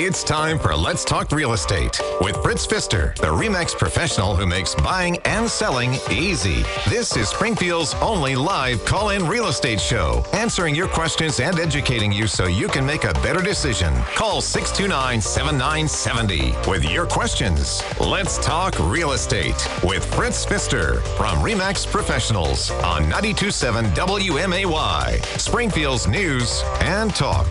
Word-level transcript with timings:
It's 0.00 0.22
time 0.22 0.58
for 0.58 0.76
Let's 0.76 1.04
Talk 1.04 1.32
Real 1.32 1.54
Estate 1.54 2.00
with 2.20 2.36
Fritz 2.42 2.66
Pfister, 2.66 3.14
the 3.16 3.26
REMAX 3.26 3.76
professional 3.76 4.36
who 4.36 4.46
makes 4.46 4.74
buying 4.74 5.16
and 5.24 5.48
selling 5.48 5.94
easy. 6.10 6.64
This 6.88 7.16
is 7.16 7.30
Springfield's 7.30 7.94
only 7.94 8.36
live 8.36 8.84
call 8.84 9.08
in 9.10 9.26
real 9.26 9.48
estate 9.48 9.80
show, 9.80 10.22
answering 10.32 10.74
your 10.74 10.86
questions 10.86 11.40
and 11.40 11.58
educating 11.58 12.12
you 12.12 12.26
so 12.26 12.46
you 12.46 12.68
can 12.68 12.84
make 12.84 13.04
a 13.04 13.12
better 13.14 13.40
decision. 13.42 13.94
Call 14.14 14.40
629 14.40 15.20
7970 15.20 16.70
with 16.70 16.84
your 16.84 17.06
questions. 17.06 17.82
Let's 17.98 18.38
Talk 18.38 18.78
Real 18.78 19.12
Estate 19.12 19.66
with 19.82 20.04
Fritz 20.14 20.44
Pfister 20.44 21.00
from 21.16 21.38
REMAX 21.38 21.90
Professionals 21.90 22.70
on 22.70 23.02
927 23.08 23.86
WMAY, 23.86 25.24
Springfield's 25.38 26.06
News 26.06 26.62
and 26.80 27.14
Talk. 27.14 27.46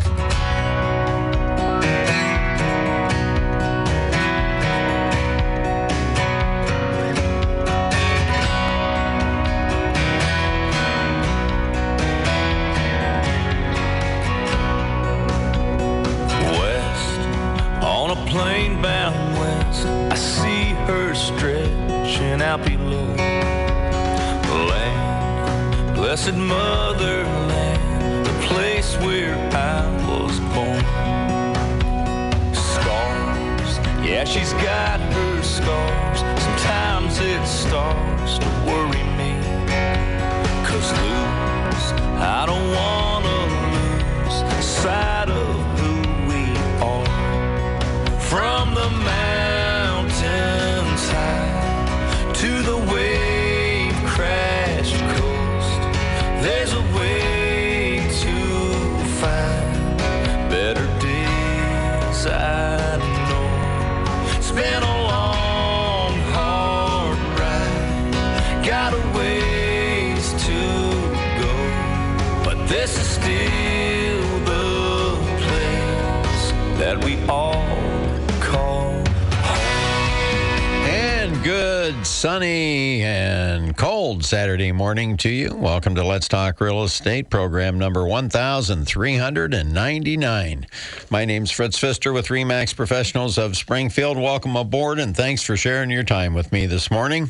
Sunny 82.18 83.04
and 83.04 83.78
cold 83.78 84.26
Saturday 84.26 84.72
morning 84.72 85.16
to 85.18 85.30
you. 85.30 85.54
Welcome 85.54 85.94
to 85.94 86.04
Let's 86.04 86.28
Talk 86.28 86.60
Real 86.60 86.84
Estate, 86.84 87.30
program 87.30 87.78
number 87.78 88.08
1399. 88.08 90.68
My 91.12 91.26
name's 91.26 91.52
Fritz 91.52 91.78
Pfister 91.78 92.14
with 92.14 92.30
REMAX 92.30 92.76
Professionals 92.76 93.38
of 93.38 93.56
Springfield. 93.56 94.18
Welcome 94.18 94.56
aboard 94.56 94.98
and 94.98 95.16
thanks 95.16 95.44
for 95.44 95.56
sharing 95.56 95.92
your 95.92 96.04
time 96.04 96.34
with 96.34 96.52
me 96.52 96.66
this 96.66 96.90
morning. 96.90 97.30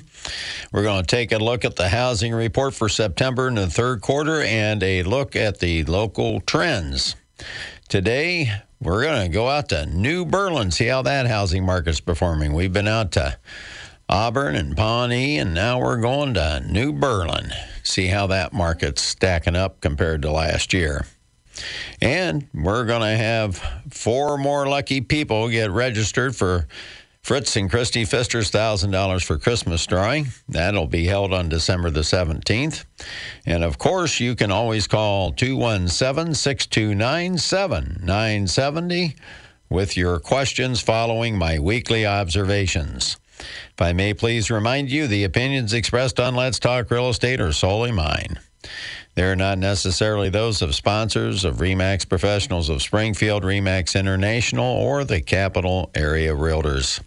We're 0.71 0.83
going 0.83 1.03
to 1.03 1.07
take 1.07 1.33
a 1.33 1.37
look 1.37 1.65
at 1.65 1.75
the 1.75 1.89
housing 1.89 2.33
report 2.33 2.73
for 2.73 2.87
September 2.87 3.49
in 3.49 3.55
the 3.55 3.67
third 3.67 3.99
quarter 3.99 4.41
and 4.41 4.81
a 4.81 5.03
look 5.03 5.35
at 5.35 5.59
the 5.59 5.83
local 5.83 6.39
trends. 6.39 7.17
Today, 7.89 8.53
we're 8.79 9.03
going 9.03 9.23
to 9.23 9.29
go 9.33 9.49
out 9.49 9.67
to 9.69 9.85
New 9.85 10.23
Berlin, 10.23 10.71
see 10.71 10.85
how 10.85 11.01
that 11.01 11.27
housing 11.27 11.65
market's 11.65 11.99
performing. 11.99 12.53
We've 12.53 12.71
been 12.71 12.87
out 12.87 13.11
to 13.11 13.37
Auburn 14.09 14.55
and 14.55 14.77
Pawnee, 14.77 15.37
and 15.37 15.53
now 15.53 15.79
we're 15.79 15.97
going 15.97 16.33
to 16.35 16.63
New 16.65 16.93
Berlin, 16.93 17.51
see 17.83 18.07
how 18.07 18.27
that 18.27 18.53
market's 18.53 19.01
stacking 19.01 19.55
up 19.55 19.81
compared 19.81 20.21
to 20.21 20.31
last 20.31 20.73
year. 20.73 21.05
And 22.01 22.47
we're 22.53 22.85
going 22.85 23.01
to 23.01 23.17
have 23.17 23.61
four 23.89 24.37
more 24.37 24.65
lucky 24.67 25.01
people 25.01 25.49
get 25.49 25.71
registered 25.71 26.35
for 26.37 26.67
Fritz 27.21 27.57
and 27.57 27.69
Christy 27.69 28.05
Pfister's 28.05 28.49
$1,000 28.51 29.25
for 29.25 29.37
Christmas 29.37 29.85
drawing. 29.85 30.27
That'll 30.47 30.87
be 30.87 31.05
held 31.05 31.33
on 31.33 31.49
December 31.49 31.89
the 31.89 31.99
17th. 31.99 32.85
And 33.45 33.65
of 33.65 33.77
course, 33.77 34.21
you 34.21 34.35
can 34.35 34.49
always 34.51 34.87
call 34.87 35.33
217 35.33 36.33
629 36.33 37.37
7970 37.37 39.15
with 39.69 39.97
your 39.97 40.19
questions 40.19 40.79
following 40.79 41.37
my 41.37 41.59
weekly 41.59 42.05
observations. 42.05 43.17
If 43.39 43.81
I 43.81 43.93
may 43.93 44.13
please 44.13 44.49
remind 44.49 44.89
you, 44.89 45.07
the 45.07 45.23
opinions 45.23 45.73
expressed 45.73 46.19
on 46.19 46.35
Let's 46.35 46.59
Talk 46.59 46.89
Real 46.89 47.09
Estate 47.09 47.39
are 47.39 47.51
solely 47.51 47.91
mine. 47.91 48.39
They're 49.15 49.35
not 49.35 49.57
necessarily 49.57 50.29
those 50.29 50.61
of 50.61 50.75
sponsors 50.75 51.43
of 51.43 51.57
REMAX 51.57 52.07
Professionals 52.07 52.69
of 52.69 52.83
Springfield, 52.83 53.43
REMAX 53.43 53.99
International, 53.99 54.65
or 54.65 55.03
the 55.03 55.21
Capital 55.21 55.89
Area 55.95 56.35
Realtors. 56.35 56.99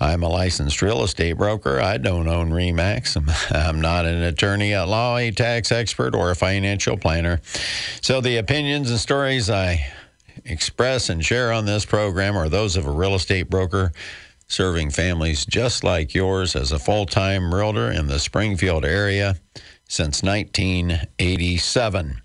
I'm 0.00 0.22
a 0.22 0.28
licensed 0.28 0.80
real 0.80 1.04
estate 1.04 1.34
broker. 1.34 1.78
I 1.78 1.98
don't 1.98 2.26
own 2.26 2.50
REMAX. 2.50 3.16
I'm 3.54 3.80
not 3.80 4.06
an 4.06 4.22
attorney 4.22 4.74
at 4.74 4.88
law, 4.88 5.18
a 5.18 5.30
tax 5.30 5.70
expert, 5.70 6.14
or 6.14 6.30
a 6.30 6.34
financial 6.34 6.96
planner. 6.96 7.40
So 8.00 8.20
the 8.20 8.38
opinions 8.38 8.90
and 8.90 8.98
stories 8.98 9.50
I 9.50 9.86
express 10.44 11.10
and 11.10 11.24
share 11.24 11.52
on 11.52 11.66
this 11.66 11.84
program 11.84 12.36
are 12.36 12.48
those 12.48 12.76
of 12.76 12.86
a 12.86 12.90
real 12.90 13.14
estate 13.14 13.50
broker 13.50 13.92
serving 14.50 14.90
families 14.90 15.46
just 15.46 15.84
like 15.84 16.12
yours 16.14 16.56
as 16.56 16.72
a 16.72 16.78
full 16.78 17.06
time 17.06 17.54
realtor 17.54 17.90
in 17.90 18.08
the 18.08 18.18
Springfield 18.18 18.84
area 18.84 19.36
since 19.88 20.22
1987. 20.22 22.20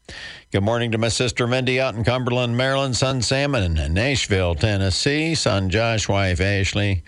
Good 0.51 0.63
morning 0.63 0.91
to 0.91 0.97
my 0.97 1.09
sister 1.09 1.47
Mindy 1.47 1.79
out 1.79 1.95
in 1.95 2.03
Cumberland, 2.03 2.57
Maryland, 2.57 2.95
son 2.95 3.21
Sam 3.21 3.53
in 3.55 3.93
Nashville, 3.93 4.55
Tennessee, 4.55 5.35
son 5.35 5.69
Josh, 5.69 6.09
wife 6.09 6.41
Ashley, 6.41 7.03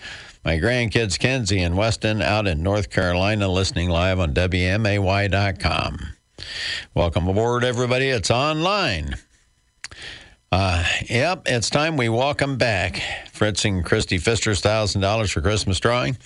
my 0.46 0.58
grandkids 0.58 1.18
Kenzie 1.18 1.62
and 1.62 1.76
Weston 1.76 2.22
out 2.22 2.48
in 2.48 2.62
North 2.62 2.90
Carolina, 2.90 3.48
listening 3.48 3.90
live 3.90 4.20
on 4.20 4.34
WMAY.com. 4.34 5.98
Welcome 6.94 7.28
aboard, 7.28 7.64
everybody. 7.64 8.10
It's 8.10 8.30
online. 8.30 9.16
Uh, 10.50 10.82
yep, 11.10 11.42
it's 11.46 11.70
time 11.70 11.98
we 11.98 12.08
welcome 12.08 12.56
back 12.56 13.02
Fritz 13.34 13.66
and 13.66 13.84
Christy 13.84 14.18
Pfister's 14.18 14.62
thousand 14.62 15.02
dollars 15.02 15.30
for 15.30 15.42
Christmas 15.42 15.78
drawing. 15.78 16.18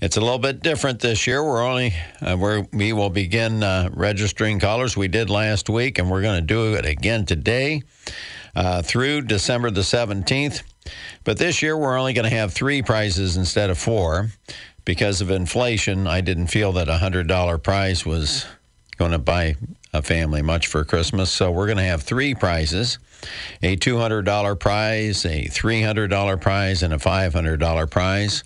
It's 0.00 0.16
a 0.16 0.20
little 0.20 0.40
bit 0.40 0.64
different 0.64 0.98
this 0.98 1.28
year. 1.28 1.44
We're 1.44 1.64
only 1.64 1.94
uh, 2.20 2.36
we're, 2.36 2.66
we 2.72 2.92
will 2.92 3.08
begin 3.08 3.62
uh, 3.62 3.90
registering 3.92 4.58
callers. 4.58 4.96
We 4.96 5.06
did 5.06 5.30
last 5.30 5.70
week, 5.70 6.00
and 6.00 6.10
we're 6.10 6.22
going 6.22 6.40
to 6.40 6.46
do 6.46 6.74
it 6.74 6.86
again 6.86 7.24
today 7.24 7.82
uh, 8.56 8.82
through 8.82 9.22
December 9.22 9.70
the 9.70 9.84
seventeenth. 9.84 10.64
But 11.22 11.38
this 11.38 11.62
year, 11.62 11.78
we're 11.78 11.96
only 11.96 12.14
going 12.14 12.28
to 12.28 12.36
have 12.36 12.52
three 12.52 12.82
prizes 12.82 13.36
instead 13.36 13.70
of 13.70 13.78
four 13.78 14.30
because 14.84 15.20
of 15.20 15.30
inflation. 15.30 16.08
I 16.08 16.20
didn't 16.20 16.48
feel 16.48 16.72
that 16.72 16.88
a 16.88 16.98
hundred 16.98 17.28
dollar 17.28 17.58
prize 17.58 18.04
was 18.04 18.44
going 18.96 19.12
to 19.12 19.18
buy 19.18 19.54
a 19.92 20.02
family 20.02 20.42
much 20.42 20.66
for 20.66 20.84
Christmas. 20.84 21.30
So 21.30 21.50
we're 21.50 21.66
going 21.66 21.78
to 21.78 21.84
have 21.84 22.02
three 22.02 22.34
prizes 22.34 22.98
a 23.62 23.76
$200 23.76 24.60
prize, 24.60 25.24
a 25.24 25.44
$300 25.46 26.40
prize, 26.40 26.82
and 26.82 26.94
a 26.94 26.98
$500 26.98 27.90
prize. 27.90 28.44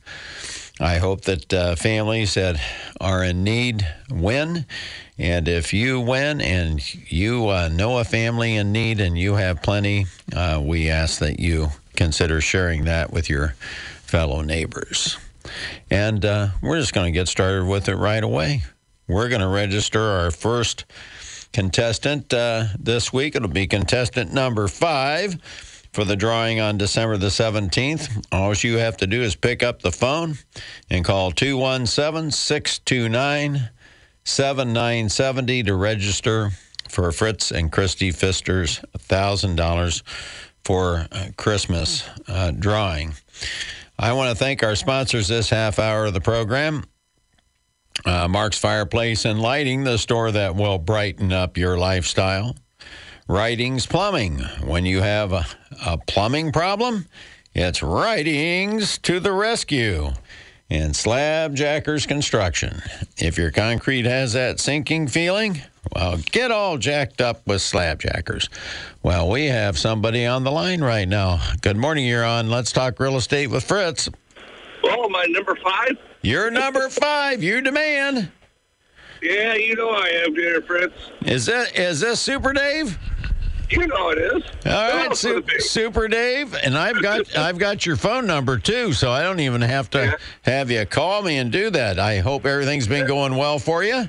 I 0.80 0.98
hope 0.98 1.22
that 1.22 1.52
uh, 1.52 1.76
families 1.76 2.34
that 2.34 2.60
are 3.00 3.22
in 3.22 3.44
need 3.44 3.86
win. 4.10 4.66
And 5.18 5.46
if 5.46 5.72
you 5.72 6.00
win 6.00 6.40
and 6.40 6.82
you 7.10 7.48
uh, 7.48 7.68
know 7.68 7.98
a 7.98 8.04
family 8.04 8.56
in 8.56 8.72
need 8.72 9.00
and 9.00 9.16
you 9.16 9.34
have 9.34 9.62
plenty, 9.62 10.06
uh, 10.34 10.60
we 10.64 10.88
ask 10.88 11.20
that 11.20 11.38
you 11.38 11.68
consider 11.94 12.40
sharing 12.40 12.86
that 12.86 13.12
with 13.12 13.28
your 13.28 13.54
fellow 14.02 14.40
neighbors. 14.40 15.18
And 15.90 16.24
uh, 16.24 16.48
we're 16.62 16.80
just 16.80 16.94
going 16.94 17.12
to 17.12 17.16
get 17.16 17.28
started 17.28 17.66
with 17.66 17.88
it 17.88 17.96
right 17.96 18.22
away. 18.22 18.62
We're 19.06 19.28
going 19.28 19.40
to 19.40 19.48
register 19.48 20.00
our 20.00 20.30
first 20.30 20.84
contestant 21.52 22.32
uh, 22.32 22.66
this 22.78 23.12
week. 23.12 23.36
It'll 23.36 23.48
be 23.48 23.66
contestant 23.66 24.32
number 24.32 24.68
five 24.68 25.36
for 25.92 26.04
the 26.04 26.16
drawing 26.16 26.60
on 26.60 26.78
December 26.78 27.16
the 27.16 27.26
17th. 27.26 28.26
All 28.32 28.54
you 28.54 28.78
have 28.78 28.96
to 28.98 29.06
do 29.06 29.22
is 29.22 29.36
pick 29.36 29.62
up 29.62 29.82
the 29.82 29.92
phone 29.92 30.36
and 30.90 31.04
call 31.04 31.30
217 31.30 32.30
629 32.30 33.70
7970 34.24 35.62
to 35.64 35.74
register 35.74 36.50
for 36.88 37.10
Fritz 37.12 37.50
and 37.50 37.72
Christy 37.72 38.10
Pfister's 38.12 38.80
$1,000 38.98 40.02
for 40.64 41.06
uh, 41.10 41.26
Christmas 41.36 42.08
uh, 42.28 42.52
drawing. 42.52 43.14
I 43.98 44.12
want 44.12 44.30
to 44.30 44.36
thank 44.36 44.62
our 44.62 44.76
sponsors 44.76 45.28
this 45.28 45.50
half 45.50 45.78
hour 45.78 46.06
of 46.06 46.14
the 46.14 46.20
program. 46.20 46.84
Uh, 48.04 48.26
Mark's 48.28 48.58
Fireplace 48.58 49.24
and 49.24 49.40
Lighting, 49.40 49.84
the 49.84 49.96
store 49.96 50.32
that 50.32 50.56
will 50.56 50.78
brighten 50.78 51.32
up 51.32 51.56
your 51.56 51.78
lifestyle. 51.78 52.56
Writings 53.28 53.86
Plumbing. 53.86 54.38
When 54.64 54.84
you 54.84 55.00
have 55.00 55.32
a, 55.32 55.46
a 55.86 55.98
plumbing 55.98 56.52
problem, 56.52 57.06
it's 57.54 57.82
Writings 57.82 58.98
to 58.98 59.20
the 59.20 59.32
rescue. 59.32 60.10
And 60.68 60.96
Slab 60.96 61.54
Jackers 61.54 62.06
Construction. 62.06 62.82
If 63.18 63.36
your 63.36 63.50
concrete 63.50 64.06
has 64.06 64.32
that 64.32 64.58
sinking 64.58 65.08
feeling, 65.08 65.60
well, 65.94 66.16
get 66.16 66.50
all 66.50 66.78
jacked 66.78 67.20
up 67.20 67.46
with 67.46 67.60
Slab 67.60 68.00
Jackers. 68.00 68.48
Well, 69.02 69.28
we 69.28 69.46
have 69.46 69.78
somebody 69.78 70.24
on 70.24 70.44
the 70.44 70.50
line 70.50 70.82
right 70.82 71.06
now. 71.06 71.40
Good 71.60 71.76
morning, 71.76 72.06
you're 72.06 72.24
on 72.24 72.50
Let's 72.50 72.72
Talk 72.72 72.98
Real 72.98 73.16
Estate 73.16 73.48
with 73.48 73.64
Fritz. 73.64 74.08
Oh, 74.84 75.08
my 75.10 75.26
number 75.28 75.56
five? 75.62 75.98
You're 76.22 76.50
number 76.50 76.88
five. 76.88 77.42
You 77.42 77.60
demand. 77.60 78.30
Yeah, 79.20 79.54
you 79.54 79.74
know 79.76 79.90
I 79.90 80.08
am, 80.24 80.34
dear 80.34 80.62
Fritz. 80.62 80.94
Is 81.24 81.46
that 81.46 81.78
is 81.78 82.00
this 82.00 82.20
Super 82.20 82.52
Dave? 82.52 82.98
You 83.70 83.86
know 83.86 84.10
it 84.10 84.18
is. 84.18 84.42
All 84.66 84.72
right, 84.92 85.16
Su- 85.16 85.42
Super 85.58 86.06
Dave, 86.08 86.54
and 86.54 86.76
I've 86.76 87.00
got 87.02 87.36
I've 87.36 87.58
got 87.58 87.86
your 87.86 87.96
phone 87.96 88.26
number 88.26 88.58
too, 88.58 88.92
so 88.92 89.10
I 89.10 89.22
don't 89.22 89.40
even 89.40 89.62
have 89.62 89.88
to 89.90 89.98
Yeah. 89.98 90.12
have 90.52 90.70
you 90.70 90.84
call 90.84 91.22
me 91.22 91.38
and 91.38 91.50
do 91.50 91.70
that. 91.70 91.98
I 91.98 92.18
hope 92.18 92.44
everything's 92.46 92.86
been 92.88 93.06
going 93.06 93.36
well 93.36 93.58
for 93.58 93.82
you. 93.82 94.08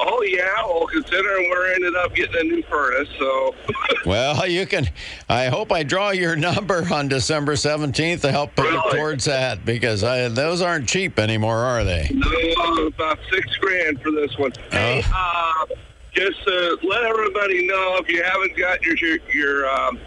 Oh, 0.00 0.22
yeah. 0.22 0.50
Well, 0.66 0.86
considering 0.86 1.50
we're 1.50 1.72
ended 1.72 1.94
up 1.96 2.14
getting 2.14 2.34
a 2.40 2.42
new 2.42 2.62
furnace, 2.64 3.08
so. 3.18 3.54
Well, 4.06 4.46
you 4.46 4.66
can. 4.66 4.86
I 5.30 5.46
hope 5.46 5.72
I 5.72 5.82
draw 5.82 6.10
your 6.10 6.36
number 6.36 6.86
on 6.92 7.08
December 7.08 7.56
seventeenth 7.56 8.20
to 8.20 8.30
help 8.30 8.54
put 8.54 8.66
it 8.66 8.70
Really? 8.72 8.98
towards 8.98 9.24
that 9.24 9.64
because 9.64 10.04
I, 10.04 10.28
those 10.28 10.60
aren't 10.60 10.86
cheap 10.86 11.18
anymore, 11.18 11.56
are 11.56 11.84
they? 11.84 12.10
no, 12.12 12.86
about 12.88 13.18
six 13.32 13.56
grand 13.56 14.02
for 14.02 14.10
this 14.10 14.36
one. 14.36 14.52
Hey, 14.70 15.02
Oh. 15.10 15.66
uh, 15.70 15.74
just 16.12 16.44
to 16.44 16.78
let 16.82 17.02
everybody 17.04 17.66
know 17.66 17.96
if 17.98 18.08
you 18.10 18.22
haven't 18.22 18.54
got 18.58 18.82
your 18.82 18.94
your, 18.98 19.18
your 19.32 19.70
um, 19.70 19.98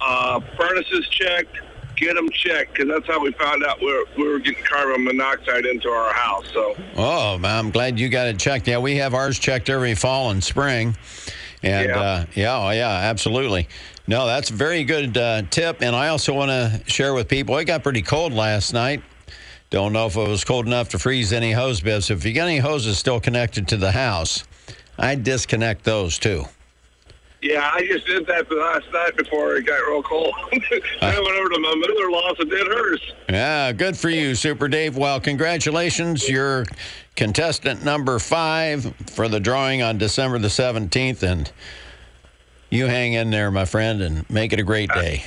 uh, 0.00 0.40
furnaces 0.58 1.06
checked, 1.08 1.56
get 1.96 2.14
them 2.14 2.28
checked 2.30 2.74
because 2.74 2.88
that's 2.88 3.06
how 3.06 3.20
we 3.20 3.32
found 3.32 3.64
out 3.64 3.80
we 3.80 3.86
were, 3.92 4.04
we 4.16 4.28
were 4.28 4.38
getting 4.38 4.62
carbon 4.64 5.04
monoxide 5.04 5.66
into 5.66 5.88
our 5.88 6.12
house. 6.12 6.46
So, 6.52 6.74
Oh, 6.96 7.38
I'm 7.42 7.70
glad 7.70 7.98
you 7.98 8.08
got 8.08 8.26
it 8.28 8.38
checked. 8.38 8.68
Yeah, 8.68 8.78
we 8.78 8.96
have 8.96 9.14
ours 9.14 9.38
checked 9.38 9.68
every 9.70 9.94
fall 9.94 10.30
and 10.30 10.42
spring. 10.42 10.96
And 11.62 11.88
Yeah. 11.88 12.00
uh, 12.00 12.24
yeah, 12.34 12.56
oh, 12.58 12.70
yeah, 12.70 12.90
absolutely. 12.90 13.68
No, 14.06 14.26
that's 14.26 14.50
a 14.50 14.54
very 14.54 14.84
good 14.84 15.16
uh, 15.16 15.42
tip. 15.50 15.82
And 15.82 15.96
I 15.96 16.08
also 16.08 16.32
want 16.32 16.50
to 16.50 16.80
share 16.90 17.14
with 17.14 17.28
people. 17.28 17.56
It 17.58 17.64
got 17.64 17.82
pretty 17.82 18.02
cold 18.02 18.32
last 18.32 18.72
night. 18.72 19.02
Don't 19.70 19.92
know 19.92 20.06
if 20.06 20.16
it 20.16 20.28
was 20.28 20.44
cold 20.44 20.66
enough 20.66 20.90
to 20.90 20.98
freeze 20.98 21.32
any 21.32 21.50
hose 21.50 21.80
bibs. 21.80 22.10
If 22.10 22.24
you 22.24 22.32
got 22.32 22.46
any 22.46 22.58
hoses 22.58 22.98
still 22.98 23.18
connected 23.18 23.66
to 23.68 23.76
the 23.76 23.90
house, 23.90 24.44
I'd 24.96 25.24
disconnect 25.24 25.82
those 25.82 26.18
too. 26.20 26.44
Yeah, 27.48 27.70
I 27.72 27.86
just 27.86 28.06
did 28.06 28.26
that 28.26 28.48
the 28.48 28.56
last 28.56 28.92
night 28.92 29.16
before 29.16 29.54
it 29.54 29.66
got 29.66 29.76
real 29.86 30.02
cold. 30.02 30.34
I 30.52 31.16
uh, 31.16 31.22
went 31.22 31.36
over 31.36 31.48
to 31.50 31.58
my 31.60 31.74
mother-in-law's 31.76 32.40
and 32.40 32.50
did 32.50 32.66
hers. 32.66 33.00
Yeah, 33.28 33.70
good 33.70 33.96
for 33.96 34.08
you, 34.08 34.34
Super 34.34 34.66
Dave. 34.66 34.96
Well, 34.96 35.20
congratulations. 35.20 36.28
You're 36.28 36.66
contestant 37.14 37.84
number 37.84 38.18
five 38.18 38.92
for 39.10 39.28
the 39.28 39.38
drawing 39.38 39.80
on 39.80 39.96
December 39.96 40.40
the 40.40 40.48
17th. 40.48 41.22
And 41.22 41.52
you 42.68 42.86
hang 42.86 43.12
in 43.12 43.30
there, 43.30 43.52
my 43.52 43.64
friend, 43.64 44.02
and 44.02 44.28
make 44.28 44.52
it 44.52 44.58
a 44.58 44.64
great 44.64 44.90
day. 44.90 45.22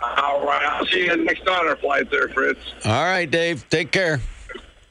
All 0.00 0.44
right. 0.44 0.64
I'll 0.64 0.86
see 0.86 1.04
you 1.04 1.16
next 1.24 1.46
honor 1.46 1.76
flight 1.76 2.10
there, 2.10 2.28
Fritz. 2.30 2.60
All 2.84 3.04
right, 3.04 3.30
Dave. 3.30 3.68
Take 3.68 3.92
care. 3.92 4.20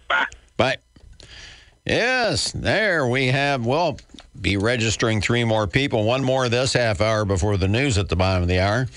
Bye. 0.07 0.25
Bye. 0.55 0.77
Yes, 1.85 2.53
there 2.53 3.05
we 3.07 3.27
have. 3.27 3.65
We'll 3.65 3.97
be 4.41 4.57
registering 4.57 5.21
three 5.21 5.43
more 5.43 5.67
people, 5.67 6.03
one 6.03 6.23
more 6.23 6.49
this 6.49 6.73
half 6.73 7.01
hour 7.01 7.25
before 7.25 7.57
the 7.57 7.67
news 7.67 7.97
at 7.97 8.09
the 8.09 8.15
bottom 8.15 8.43
of 8.43 8.47
the 8.47 8.59
hour. 8.59 8.87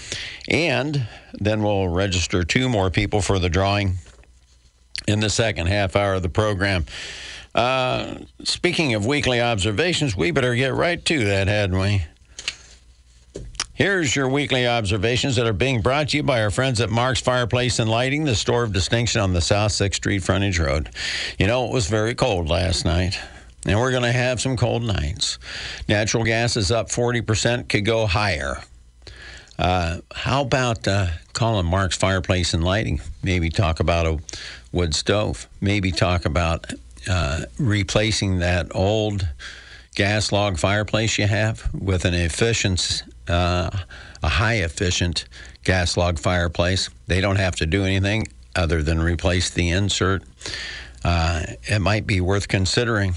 And 0.49 1.07
then 1.35 1.63
we'll 1.63 1.89
register 1.89 2.45
two 2.45 2.69
more 2.69 2.91
people 2.91 3.21
for 3.23 3.39
the 3.39 3.49
drawing 3.49 3.95
in 5.07 5.21
the 5.21 5.31
second 5.31 5.67
half 5.67 5.97
hour 5.97 6.15
of 6.15 6.23
the 6.23 6.29
program. 6.29 6.87
Uh, 7.55 8.17
speaking 8.45 8.95
of 8.95 9.07
weekly 9.07 9.41
observations, 9.41 10.17
we 10.17 10.31
better 10.31 10.55
get 10.55 10.75
right 10.75 11.05
to 11.05 11.25
that, 11.25 11.49
hadn't 11.49 11.79
we? 11.79 12.05
Here's 13.81 14.15
your 14.15 14.29
weekly 14.29 14.69
observations 14.69 15.37
that 15.37 15.47
are 15.47 15.55
being 15.55 15.81
brought 15.81 16.11
to 16.11 16.19
you 16.19 16.23
by 16.23 16.43
our 16.43 16.51
friends 16.51 16.83
at 16.83 16.91
Mark's 16.91 17.23
Fireplace 17.23 17.79
and 17.79 17.89
Lighting, 17.91 18.25
the 18.25 18.37
store 18.37 18.63
of 18.63 18.75
distinction 18.75 19.23
on 19.23 19.33
the 19.33 19.41
South 19.41 19.73
6th 19.73 19.95
Street 19.95 20.23
frontage 20.23 20.59
road. 20.59 20.91
You 21.39 21.47
know, 21.47 21.65
it 21.65 21.73
was 21.73 21.87
very 21.87 22.15
cold 22.15 22.51
last 22.51 22.85
night, 22.85 23.19
and 23.67 23.79
we're 23.79 23.91
going 23.91 24.03
to 24.03 24.13
have 24.13 24.41
some 24.41 24.57
cold 24.57 24.83
nights. 24.83 25.39
Natural 25.89 26.25
gas 26.25 26.57
is 26.57 26.71
up 26.71 26.89
40%, 26.89 27.69
could 27.69 27.85
go 27.85 28.07
higher. 28.07 28.57
Uh, 29.59 29.99
how 30.15 30.43
about 30.43 30.89
uh, 30.89 31.09
calling 31.35 31.67
Mark's 31.67 31.97
Fireplace 31.97 32.55
and 32.55 32.65
Lighting? 32.65 33.01
Maybe 33.23 33.51
talk 33.51 33.81
about 33.81 34.07
a 34.07 34.19
wood 34.73 34.95
stove. 34.95 35.47
Maybe 35.61 35.93
talk 35.93 36.25
about 36.25 36.73
uh, 37.09 37.43
replacing 37.59 38.39
that 38.39 38.75
old 38.75 39.29
gas 39.95 40.33
log 40.33 40.59
fireplace 40.59 41.19
you 41.19 41.27
have 41.27 41.69
with 41.75 42.07
an 42.07 42.15
efficient, 42.15 43.03
uh, 43.29 43.71
a 44.23 44.29
high 44.29 44.57
efficient 44.57 45.27
gas 45.65 45.97
log 45.97 46.19
fireplace. 46.19 46.89
They 47.07 47.21
don't 47.21 47.37
have 47.37 47.57
to 47.57 47.67
do 47.67 47.85
anything 47.85 48.29
other 48.57 48.83
than 48.83 49.01
replace 49.01 49.51
the 49.51 49.71
insert. 49.71 50.23
Uh, 51.05 51.43
it 51.65 51.81
might 51.81 52.07
be 52.07 52.21
worth 52.21 52.49
considering. 52.49 53.15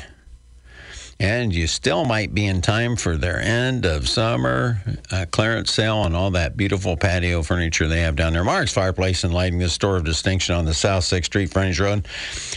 And 1.19 1.54
you 1.54 1.68
still 1.68 2.06
might 2.06 2.33
be 2.33 2.45
in 2.45 2.62
time 2.62 2.95
for 2.95 3.18
their 3.18 3.39
end 3.39 3.86
of 3.86 4.10
summer 4.10 4.81
uh, 5.12 5.25
clearance 5.31 5.71
sale 5.71 5.98
on 5.98 6.15
all 6.15 6.31
that 6.31 6.57
beautiful 6.57 6.98
patio 6.98 7.44
furniture 7.44 7.88
they 7.88 8.01
have 8.01 8.15
down 8.15 8.33
there. 8.33 8.44
Mark's 8.44 8.74
Fireplace 8.74 9.24
and 9.24 9.33
Lighting, 9.33 9.60
the 9.60 9.69
store 9.69 9.95
of 9.98 10.04
distinction 10.04 10.56
on 10.56 10.65
the 10.65 10.74
South 10.74 11.04
6th 11.04 11.25
Street 11.25 11.51
Frontage 11.51 11.80
Road. 11.80 12.07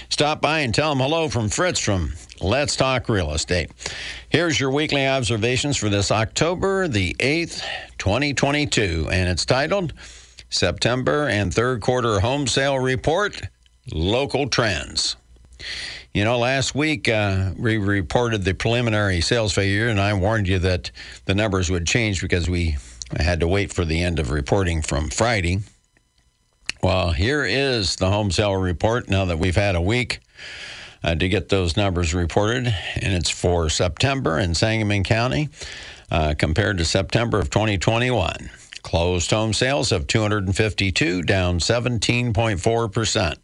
Stop 0.09 0.41
by 0.41 0.61
and 0.61 0.75
tell 0.75 0.91
them 0.91 1.01
hello 1.01 1.29
from 1.29 1.49
Fritz 1.49 1.81
from 1.81 2.13
Let's 2.41 2.77
Talk 2.77 3.09
Real 3.09 3.33
Estate. 3.33 3.71
Here's 4.29 4.59
your 4.59 4.71
weekly 4.71 5.07
observations 5.07 5.77
for 5.77 5.89
this 5.89 6.11
October 6.11 6.89
the 6.89 7.15
8th, 7.15 7.63
2022, 7.99 9.09
and 9.11 9.29
it's 9.29 9.45
titled 9.45 9.93
September 10.49 11.29
and 11.29 11.53
Third 11.53 11.81
Quarter 11.81 12.21
Home 12.21 12.47
Sale 12.47 12.79
Report 12.79 13.41
Local 13.93 14.49
Trends. 14.49 15.17
You 16.13 16.25
know, 16.25 16.39
last 16.39 16.75
week 16.75 17.09
uh, 17.09 17.53
we 17.59 17.77
reported 17.77 18.45
the 18.45 18.55
preliminary 18.55 19.21
sales 19.21 19.53
figure, 19.53 19.89
and 19.89 20.01
I 20.01 20.15
warned 20.15 20.49
you 20.49 20.59
that 20.61 20.91
the 21.27 21.35
numbers 21.35 21.71
would 21.71 21.87
change 21.87 22.23
because 22.23 22.49
we 22.49 22.77
had 23.19 23.41
to 23.41 23.49
wait 23.49 23.73
for 23.73 23.85
the 23.85 24.03
end 24.03 24.19
of 24.19 24.31
reporting 24.31 24.83
from 24.83 25.11
Friday. 25.11 25.61
Well, 26.83 27.11
here 27.11 27.45
is 27.45 27.97
the 27.97 28.11
home 28.11 28.31
sale 28.31 28.55
report 28.55 29.09
now 29.09 29.27
that 29.27 29.39
we've 29.39 29.57
had 29.57 29.75
a 29.75 29.81
week 29.81 30.21
uh, 31.03 31.15
to 31.15 31.29
get 31.29 31.49
those 31.49 31.77
numbers 31.77 32.15
reported, 32.15 32.67
and 32.67 33.15
it's 33.15 33.31
for 33.31 33.69
September 33.69 34.39
in 34.39 34.55
Sangamon 34.55 35.05
County 35.05 35.49
uh, 36.11 36.35
compared 36.39 36.79
to 36.79 36.85
September 36.85 37.39
of 37.39 37.51
2021. 37.51 38.51
Closed 38.87 39.31
home 39.33 39.53
sales 39.53 39.91
of 39.91 40.07
252, 40.07 41.23
down 41.23 41.59
17.4%. 41.59 43.37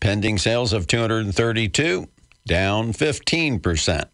Pending 0.00 0.38
sales 0.38 0.72
of 0.72 0.86
232, 0.86 2.08
down 2.46 2.94
15%. 2.94 4.04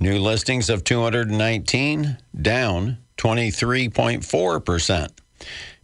New 0.00 0.18
listings 0.18 0.68
of 0.70 0.82
219, 0.82 2.18
down 2.42 2.98
23.4%. 3.16 5.08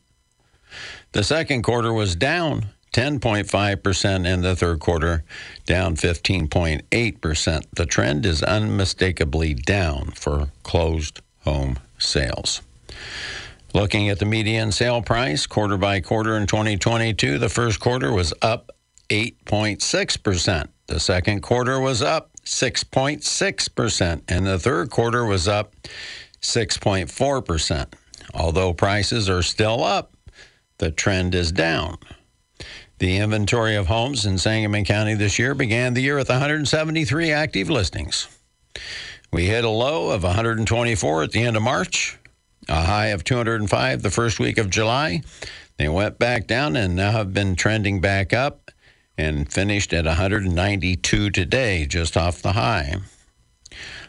The 1.12 1.24
second 1.24 1.64
quarter 1.64 1.94
was 1.94 2.16
down 2.16 2.68
10.5%, 2.94 4.25
and 4.25 4.44
the 4.44 4.56
third 4.56 4.80
quarter 4.80 5.24
down 5.66 5.96
15.8%. 5.96 7.64
The 7.75 7.86
trend 7.86 8.25
is 8.25 8.42
unmistakably 8.42 9.54
down 9.54 10.12
for 10.12 10.50
closed 10.64 11.22
home 11.42 11.78
sales. 11.98 12.62
Looking 13.74 14.08
at 14.10 14.20
the 14.20 14.25
median 14.25 14.72
sale 14.72 15.02
price 15.02 15.46
quarter 15.46 15.75
by 15.75 16.00
quarter 16.00 16.38
in 16.38 16.48
2022, 16.48 17.38
the 17.38 17.50
first 17.50 17.82
quarter 17.82 18.14
was 18.14 18.34
up 18.42 18.72
8.6%. 19.10 20.70
The 20.88 21.00
second 21.00 21.42
quarter 21.42 21.80
was 21.80 22.02
up 22.02 22.32
6.6%, 22.46 24.22
and 24.28 24.46
the 24.46 24.60
third 24.60 24.90
quarter 24.90 25.25
was 25.25 25.48
up 25.48 25.74
6.4%. 26.42 27.94
Although 28.34 28.74
prices 28.74 29.30
are 29.30 29.42
still 29.42 29.84
up, 29.84 30.16
the 30.78 30.92
trend 30.92 31.34
is 31.36 31.52
down. 31.52 31.98
The 33.00 33.18
inventory 33.18 33.75
of 33.75 33.88
homes 33.88 34.25
in 34.25 34.38
Sangamon 34.38 34.86
County 34.86 35.16
this 35.16 35.38
year 35.38 35.54
began 35.54 35.94
the 35.94 36.02
year 36.02 36.18
with 36.18 36.30
173 36.30 37.32
active 37.32 37.70
listings. 37.70 38.28
We 39.34 39.48
hit 39.48 39.66
a 39.66 39.70
low 39.70 40.12
of 40.12 40.24
124 40.24 41.24
at 41.24 41.32
the 41.32 41.44
end 41.44 41.58
of 41.58 41.64
March, 41.64 42.18
a 42.70 42.82
high 42.86 43.08
of 43.08 43.24
205 43.24 44.02
the 44.02 44.12
first 44.12 44.40
week 44.40 44.58
of 44.58 44.70
July. 44.70 45.24
They 45.78 45.90
went 45.90 46.20
back 46.20 46.48
down 46.48 46.78
and 46.78 46.96
now 46.96 47.12
have 47.12 47.34
been 47.34 47.56
trending 47.56 48.00
back 48.00 48.32
up 48.32 48.65
and 49.18 49.52
finished 49.52 49.94
at 49.94 50.06
192 50.06 51.30
today, 51.30 51.86
just 51.86 52.18
off 52.18 52.42
the 52.42 52.54
high. 52.54 52.96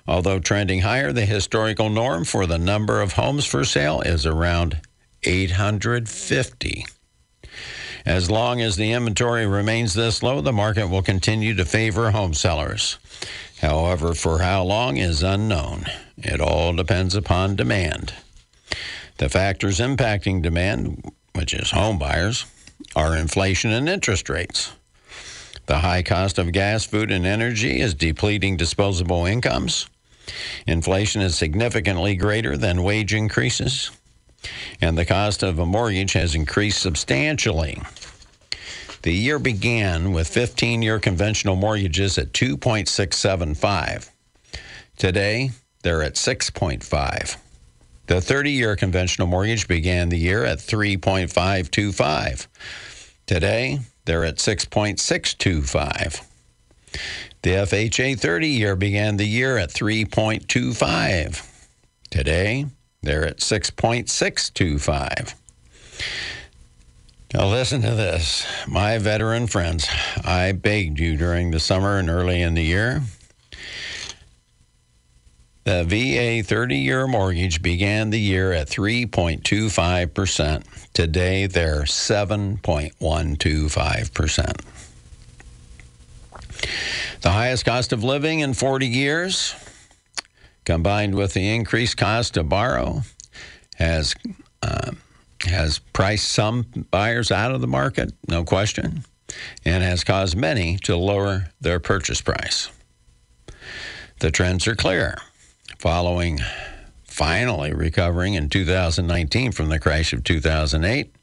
Although 0.09 0.39
trending 0.39 0.81
higher, 0.81 1.13
the 1.13 1.27
historical 1.27 1.89
norm 1.89 2.25
for 2.25 2.47
the 2.47 2.59
number 2.59 3.01
of 3.01 3.15
homes 3.15 3.45
for 3.45 3.65
sale 3.65 4.01
is 4.01 4.25
around 4.25 4.81
850. 5.25 6.87
As 8.05 8.31
long 8.31 8.61
as 8.61 8.77
the 8.77 8.93
inventory 8.93 9.47
remains 9.47 9.95
this 9.95 10.23
low, 10.23 10.41
the 10.41 10.53
market 10.53 10.89
will 10.89 11.03
continue 11.03 11.55
to 11.55 11.65
favor 11.65 12.13
home 12.13 12.35
sellers. 12.35 12.99
However, 13.61 14.15
for 14.15 14.39
how 14.39 14.63
long 14.63 14.97
is 14.97 15.25
unknown. 15.25 15.87
It 16.17 16.41
all 16.41 16.73
depends 16.73 17.17
upon 17.17 17.57
demand. 17.57 18.15
The 19.19 19.29
factors 19.29 19.81
impacting 19.81 20.43
demand, 20.43 21.11
which 21.35 21.53
is 21.53 21.73
home 21.73 21.99
buyers, 21.99 22.45
are 22.95 23.17
inflation 23.17 23.73
and 23.73 23.89
interest 23.89 24.29
rates. 24.29 24.73
The 25.66 25.78
high 25.78 26.02
cost 26.02 26.38
of 26.38 26.52
gas, 26.52 26.85
food, 26.85 27.11
and 27.11 27.26
energy 27.26 27.80
is 27.80 27.94
depleting 27.94 28.56
disposable 28.56 29.26
incomes. 29.26 29.88
Inflation 30.66 31.20
is 31.23 31.37
significantly 31.37 32.16
greater 32.16 32.56
than 32.56 32.82
wage 32.82 33.12
increases. 33.14 33.90
And 34.80 34.96
the 34.96 35.04
cost 35.04 35.42
of 35.42 35.58
a 35.58 35.66
mortgage 35.66 36.12
has 36.12 36.35
increased 36.35 36.80
substantially. 36.80 37.80
The 39.02 39.12
year 39.12 39.38
began 39.38 40.12
with 40.12 40.28
15 40.28 40.82
year 40.82 40.99
conventional 40.99 41.56
mortgages 41.56 42.18
at 42.18 42.32
2.675. 42.32 44.11
Today, 44.96 45.50
they're 45.82 46.02
at 46.02 46.14
6.5. 46.14 47.37
The 48.06 48.20
30 48.20 48.50
year 48.52 48.76
conventional 48.76 49.26
mortgage 49.28 49.68
began 49.68 50.08
the 50.08 50.18
year 50.18 50.44
at 50.44 50.58
3.525. 50.58 52.46
Today, 53.26 53.80
they're 54.07 54.25
at 54.25 54.37
6.625. 54.37 56.25
The 57.43 57.51
FHA 57.51 58.19
30 58.19 58.49
year 58.49 58.75
began 58.75 59.19
the 59.19 59.27
year 59.27 59.59
at 59.59 59.71
3.25. 59.71 61.47
Today, 62.11 62.67
they're 63.03 63.27
at 63.27 63.39
6.625. 63.39 65.35
Now, 67.35 67.49
listen 67.49 67.83
to 67.83 67.91
this. 67.91 68.47
My 68.67 68.99
veteran 68.99 69.47
friends, 69.49 69.89
I 70.25 70.53
begged 70.53 70.99
you 70.99 71.17
during 71.17 71.51
the 71.51 71.61
summer 71.61 71.99
and 71.99 72.09
early 72.09 72.41
in 72.41 72.55
the 72.55 72.63
year. 72.63 73.03
The 75.66 75.85
VA 75.85 76.42
30 76.46 76.76
year 76.76 77.06
mortgage 77.08 77.61
began 77.61 78.11
the 78.11 78.20
year 78.20 78.52
at 78.52 78.68
3.25%. 78.68 80.92
Today, 80.92 81.49
they're 81.49 81.82
7.125%. 81.82 84.61
The 87.20 87.32
highest 87.32 87.64
cost 87.64 87.92
of 87.92 88.04
living 88.04 88.38
in 88.38 88.54
40 88.54 88.87
years, 88.87 89.56
combined 90.64 91.16
with 91.16 91.35
the 91.35 91.52
increased 91.52 91.96
cost 91.96 92.35
to 92.35 92.44
borrow, 92.44 93.02
has 93.75 94.14
uh, 94.62 94.92
has 95.40 95.80
priced 95.80 96.28
some 96.28 96.87
buyers 96.92 97.32
out 97.32 97.50
of 97.50 97.61
the 97.61 97.66
market, 97.66 98.12
no 98.28 98.44
question, 98.44 99.02
and 99.64 99.82
has 99.82 100.04
caused 100.04 100.37
many 100.37 100.76
to 100.85 100.96
lower 100.96 101.49
their 101.61 101.80
purchase 101.80 102.20
price. 102.20 102.70
The 104.20 104.30
trends 104.30 104.68
are 104.68 104.76
clear. 104.76 105.18
Following 105.78 106.40
finally 107.04 107.75
recovering 107.75 108.33
in 108.33 108.49
2019 108.49 109.52
from 109.52 109.68
the 109.68 109.78
crash 109.78 110.14
of 110.14 110.25
2008. 110.25 111.14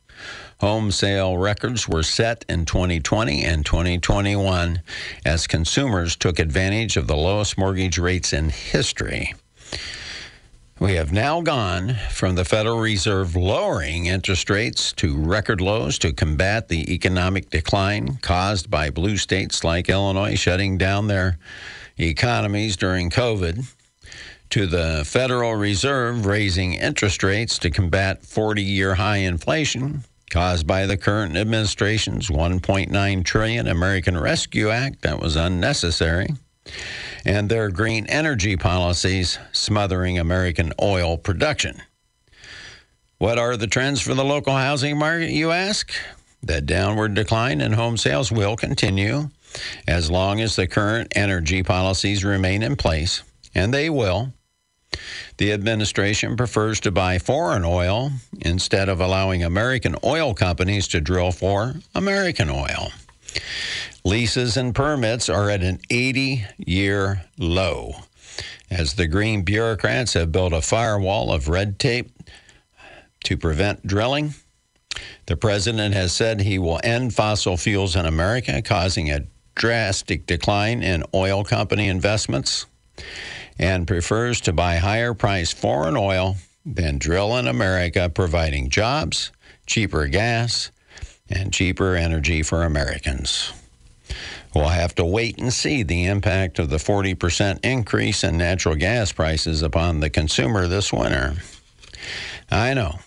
Home 0.59 0.91
sale 0.91 1.37
records 1.37 1.89
were 1.89 2.03
set 2.03 2.45
in 2.47 2.65
2020 2.65 3.43
and 3.43 3.65
2021 3.65 4.81
as 5.25 5.47
consumers 5.47 6.15
took 6.15 6.37
advantage 6.37 6.97
of 6.97 7.07
the 7.07 7.15
lowest 7.15 7.57
mortgage 7.57 7.97
rates 7.97 8.31
in 8.31 8.49
history. 8.49 9.33
We 10.79 10.93
have 10.95 11.11
now 11.11 11.41
gone 11.41 11.95
from 12.11 12.35
the 12.35 12.45
Federal 12.45 12.79
Reserve 12.79 13.35
lowering 13.35 14.05
interest 14.05 14.51
rates 14.51 14.93
to 14.93 15.17
record 15.17 15.61
lows 15.61 15.97
to 15.99 16.13
combat 16.13 16.67
the 16.67 16.93
economic 16.93 17.49
decline 17.49 18.17
caused 18.21 18.69
by 18.69 18.91
blue 18.91 19.17
states 19.17 19.63
like 19.63 19.89
Illinois 19.89 20.35
shutting 20.35 20.77
down 20.77 21.07
their 21.07 21.39
economies 21.97 22.77
during 22.77 23.09
COVID 23.09 23.65
to 24.53 24.67
the 24.67 25.01
Federal 25.03 25.55
Reserve 25.55 26.27
raising 26.27 26.75
interest 26.75 27.23
rates 27.23 27.57
to 27.57 27.71
combat 27.71 28.23
40 28.23 28.61
year 28.61 28.93
high 28.93 29.17
inflation 29.17 30.03
caused 30.29 30.67
by 30.67 30.85
the 30.85 30.95
current 30.95 31.35
administration's 31.35 32.29
1.9 32.29 33.25
trillion 33.25 33.67
American 33.67 34.15
Rescue 34.15 34.69
Act 34.69 35.01
that 35.01 35.19
was 35.19 35.35
unnecessary 35.35 36.27
and 37.25 37.49
their 37.49 37.71
green 37.71 38.05
energy 38.05 38.55
policies 38.55 39.39
smothering 39.53 40.19
American 40.19 40.71
oil 40.79 41.17
production. 41.17 41.81
What 43.17 43.39
are 43.39 43.57
the 43.57 43.65
trends 43.65 44.01
for 44.01 44.13
the 44.13 44.23
local 44.23 44.53
housing 44.53 44.99
market, 44.99 45.31
you 45.31 45.49
ask? 45.49 45.91
The 46.43 46.61
downward 46.61 47.15
decline 47.15 47.59
in 47.59 47.73
home 47.73 47.97
sales 47.97 48.31
will 48.31 48.55
continue 48.55 49.31
as 49.87 50.11
long 50.11 50.41
as 50.41 50.55
the 50.55 50.67
current 50.67 51.11
energy 51.15 51.63
policies 51.63 52.23
remain 52.23 52.61
in 52.61 52.75
place, 52.75 53.23
and 53.55 53.73
they 53.73 53.89
will. 53.89 54.31
The 55.37 55.51
administration 55.51 56.37
prefers 56.37 56.79
to 56.81 56.91
buy 56.91 57.19
foreign 57.19 57.65
oil 57.65 58.11
instead 58.41 58.89
of 58.89 59.01
allowing 59.01 59.43
American 59.43 59.95
oil 60.03 60.33
companies 60.33 60.87
to 60.89 61.01
drill 61.01 61.31
for 61.31 61.75
American 61.95 62.49
oil. 62.49 62.91
Leases 64.03 64.57
and 64.57 64.75
permits 64.75 65.29
are 65.29 65.49
at 65.49 65.63
an 65.63 65.79
80 65.89 66.45
year 66.57 67.23
low 67.37 67.93
as 68.69 68.95
the 68.95 69.07
green 69.07 69.43
bureaucrats 69.43 70.13
have 70.13 70.31
built 70.31 70.53
a 70.53 70.61
firewall 70.61 71.31
of 71.31 71.47
red 71.47 71.79
tape 71.79 72.11
to 73.23 73.37
prevent 73.37 73.85
drilling 73.85 74.33
The 75.25 75.37
president 75.37 75.93
has 75.93 76.13
said 76.13 76.41
he 76.41 76.59
will 76.59 76.79
end 76.83 77.13
fossil 77.15 77.57
fuels 77.57 77.95
in 77.95 78.05
America, 78.05 78.61
causing 78.61 79.09
a 79.09 79.25
drastic 79.55 80.25
decline 80.25 80.83
in 80.83 81.03
oil 81.13 81.43
company 81.43 81.87
investments, 81.87 82.65
and 83.59 83.87
prefers 83.87 84.41
to 84.41 84.53
buy 84.53 84.75
higher 84.77 85.13
priced 85.13 85.57
foreign 85.57 85.97
oil 85.97 86.37
than 86.65 86.97
drill 86.97 87.37
in 87.37 87.47
America, 87.47 88.09
providing 88.09 88.69
jobs, 88.69 89.31
cheaper 89.65 90.07
gas, 90.07 90.71
and 91.29 91.53
cheaper 91.53 91.95
energy 91.95 92.43
for 92.43 92.63
Americans. 92.63 93.53
We'll 94.55 94.67
have 94.69 94.93
to 94.95 95.05
wait 95.05 95.39
and 95.39 95.51
see 95.51 95.83
the 95.83 96.05
impact 96.05 96.59
of 96.59 96.69
the 96.69 96.77
40% 96.77 97.65
increase 97.65 98.23
in 98.23 98.37
natural 98.37 98.75
gas 98.75 99.11
prices 99.11 99.63
upon 99.63 99.99
the 99.99 100.09
consumer 100.09 100.67
this 100.67 100.93
winter. 100.93 101.33
I 102.51 102.73
know 102.73 102.99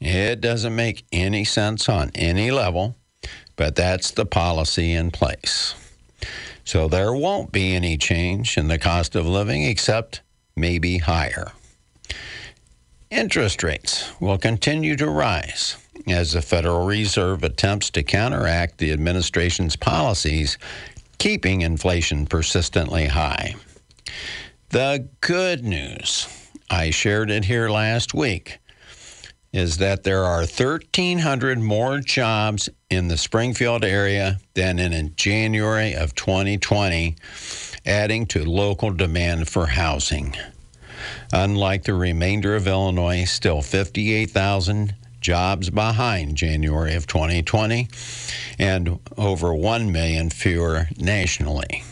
it 0.00 0.40
doesn't 0.40 0.74
make 0.74 1.04
any 1.12 1.44
sense 1.44 1.88
on 1.88 2.10
any 2.14 2.50
level, 2.50 2.96
but 3.56 3.76
that's 3.76 4.10
the 4.10 4.26
policy 4.26 4.92
in 4.92 5.10
place. 5.10 5.74
So 6.68 6.86
there 6.86 7.14
won't 7.14 7.50
be 7.50 7.74
any 7.74 7.96
change 7.96 8.58
in 8.58 8.68
the 8.68 8.78
cost 8.78 9.16
of 9.16 9.26
living 9.26 9.62
except 9.62 10.20
maybe 10.54 10.98
higher. 10.98 11.52
Interest 13.10 13.62
rates 13.62 14.12
will 14.20 14.36
continue 14.36 14.94
to 14.96 15.08
rise 15.08 15.78
as 16.06 16.32
the 16.32 16.42
Federal 16.42 16.84
Reserve 16.84 17.42
attempts 17.42 17.88
to 17.92 18.02
counteract 18.02 18.76
the 18.76 18.92
administration's 18.92 19.76
policies, 19.76 20.58
keeping 21.16 21.62
inflation 21.62 22.26
persistently 22.26 23.06
high. 23.06 23.54
The 24.68 25.08
good 25.22 25.64
news, 25.64 26.28
I 26.68 26.90
shared 26.90 27.30
it 27.30 27.46
here 27.46 27.70
last 27.70 28.12
week, 28.12 28.58
is 29.52 29.78
that 29.78 30.04
there 30.04 30.24
are 30.24 30.40
1,300 30.40 31.58
more 31.58 32.00
jobs 32.00 32.68
in 32.90 33.08
the 33.08 33.16
Springfield 33.16 33.84
area 33.84 34.38
than 34.54 34.78
in 34.78 35.14
January 35.16 35.94
of 35.94 36.14
2020, 36.14 37.16
adding 37.86 38.26
to 38.26 38.44
local 38.44 38.90
demand 38.90 39.48
for 39.48 39.66
housing. 39.66 40.34
Unlike 41.32 41.84
the 41.84 41.94
remainder 41.94 42.56
of 42.56 42.66
Illinois, 42.66 43.24
still 43.24 43.62
58,000 43.62 44.94
jobs 45.20 45.70
behind 45.70 46.36
January 46.36 46.94
of 46.94 47.06
2020 47.06 47.88
and 48.58 48.98
over 49.16 49.54
1 49.54 49.90
million 49.90 50.30
fewer 50.30 50.88
nationally. 50.96 51.82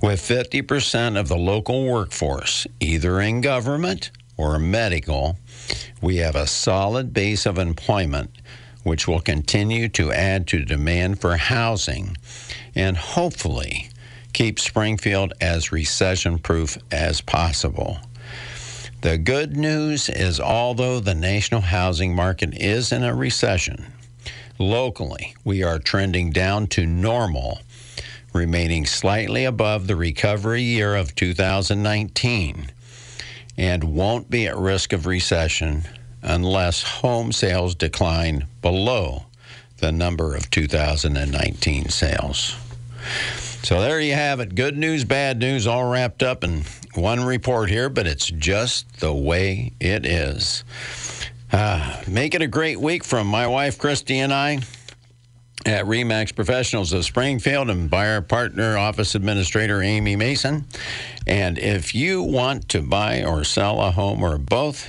With 0.00 0.20
50% 0.20 1.18
of 1.18 1.28
the 1.28 1.36
local 1.36 1.84
workforce 1.86 2.66
either 2.80 3.20
in 3.20 3.40
government 3.40 4.10
or 4.36 4.58
medical, 4.58 5.36
we 6.00 6.16
have 6.16 6.36
a 6.36 6.46
solid 6.46 7.12
base 7.12 7.46
of 7.46 7.58
employment 7.58 8.30
which 8.82 9.06
will 9.06 9.20
continue 9.20 9.88
to 9.88 10.12
add 10.12 10.46
to 10.46 10.64
demand 10.64 11.20
for 11.20 11.36
housing 11.36 12.16
and 12.74 12.96
hopefully 12.96 13.90
keep 14.32 14.58
Springfield 14.58 15.32
as 15.40 15.72
recession 15.72 16.38
proof 16.38 16.78
as 16.90 17.20
possible. 17.20 17.98
The 19.00 19.18
good 19.18 19.56
news 19.56 20.08
is, 20.08 20.40
although 20.40 21.00
the 21.00 21.14
national 21.14 21.60
housing 21.60 22.14
market 22.14 22.54
is 22.54 22.90
in 22.92 23.04
a 23.04 23.14
recession, 23.14 23.86
locally 24.58 25.34
we 25.44 25.62
are 25.62 25.78
trending 25.78 26.30
down 26.30 26.66
to 26.68 26.86
normal, 26.86 27.60
remaining 28.32 28.86
slightly 28.86 29.44
above 29.44 29.86
the 29.86 29.96
recovery 29.96 30.62
year 30.62 30.96
of 30.96 31.14
2019, 31.14 32.70
and 33.58 33.82
won't 33.82 34.30
be 34.30 34.46
at 34.46 34.56
risk 34.56 34.92
of 34.92 35.04
recession 35.04 35.82
unless 36.22 36.82
home 36.82 37.32
sales 37.32 37.74
decline 37.74 38.46
below 38.62 39.24
the 39.78 39.92
number 39.92 40.34
of 40.34 40.48
2019 40.50 41.88
sales. 41.88 42.56
So 43.62 43.80
there 43.80 44.00
you 44.00 44.14
have 44.14 44.40
it. 44.40 44.54
Good 44.54 44.78
news, 44.78 45.04
bad 45.04 45.38
news, 45.40 45.66
all 45.66 45.90
wrapped 45.90 46.22
up 46.22 46.44
in 46.44 46.62
one 46.94 47.22
report 47.22 47.68
here, 47.68 47.88
but 47.88 48.06
it's 48.06 48.28
just 48.28 49.00
the 49.00 49.12
way 49.12 49.72
it 49.80 50.06
is. 50.06 50.62
Uh, 51.52 52.00
make 52.06 52.34
it 52.34 52.42
a 52.42 52.46
great 52.46 52.80
week 52.80 53.02
from 53.02 53.26
my 53.26 53.46
wife, 53.46 53.78
Christy, 53.78 54.18
and 54.18 54.32
I 54.32 54.60
at 55.68 55.84
Remax 55.84 56.34
Professionals 56.34 56.94
of 56.94 57.04
Springfield 57.04 57.68
and 57.68 57.90
by 57.90 58.08
our 58.08 58.22
partner, 58.22 58.78
Office 58.78 59.14
Administrator 59.14 59.82
Amy 59.82 60.16
Mason. 60.16 60.64
And 61.26 61.58
if 61.58 61.94
you 61.94 62.22
want 62.22 62.70
to 62.70 62.80
buy 62.80 63.22
or 63.22 63.44
sell 63.44 63.82
a 63.82 63.90
home 63.90 64.22
or 64.22 64.38
both, 64.38 64.88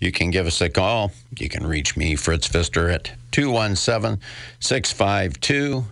you 0.00 0.10
can 0.10 0.32
give 0.32 0.48
us 0.48 0.60
a 0.60 0.68
call. 0.68 1.12
You 1.38 1.48
can 1.48 1.64
reach 1.64 1.96
me, 1.96 2.16
Fritz 2.16 2.48
Pfister, 2.48 2.90
at 2.90 3.12
217 3.30 4.20
652 4.58 5.84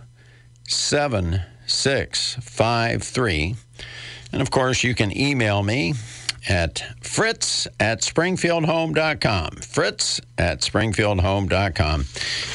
7653. 0.67 3.55
And 4.33 4.41
of 4.41 4.51
course, 4.51 4.83
you 4.83 4.93
can 4.93 5.17
email 5.17 5.63
me 5.63 5.93
at 6.47 6.83
fritz 7.01 7.67
at 7.79 8.01
springfieldhome.com. 8.01 9.55
Fritz 9.57 10.21
at 10.37 10.61
springfieldhome.com. 10.61 12.05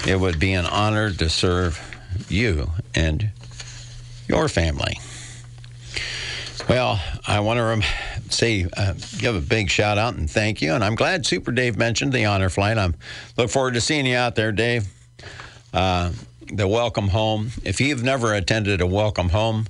It 0.06 0.20
would 0.20 0.38
be 0.38 0.52
an 0.52 0.66
honor 0.66 1.12
to 1.12 1.28
serve 1.28 1.80
you 2.28 2.70
and 2.94 3.30
your 4.28 4.48
family. 4.48 4.98
Well, 6.68 7.00
I 7.26 7.40
want 7.40 7.58
to 7.58 7.64
rem- 7.64 7.82
say, 8.28 8.66
uh, 8.76 8.92
give 9.18 9.34
a 9.34 9.40
big 9.40 9.70
shout 9.70 9.96
out 9.96 10.16
and 10.16 10.30
thank 10.30 10.60
you. 10.60 10.74
And 10.74 10.84
I'm 10.84 10.94
glad 10.94 11.24
Super 11.24 11.50
Dave 11.50 11.78
mentioned 11.78 12.12
the 12.12 12.26
honor 12.26 12.50
flight. 12.50 12.76
I'm 12.76 12.94
look 13.38 13.48
forward 13.48 13.74
to 13.74 13.80
seeing 13.80 14.04
you 14.04 14.16
out 14.16 14.34
there, 14.34 14.52
Dave. 14.52 14.86
Uh, 15.72 16.12
the 16.52 16.68
welcome 16.68 17.08
home. 17.08 17.50
If 17.64 17.80
you've 17.80 18.02
never 18.02 18.34
attended 18.34 18.80
a 18.80 18.86
welcome 18.86 19.30
home 19.30 19.66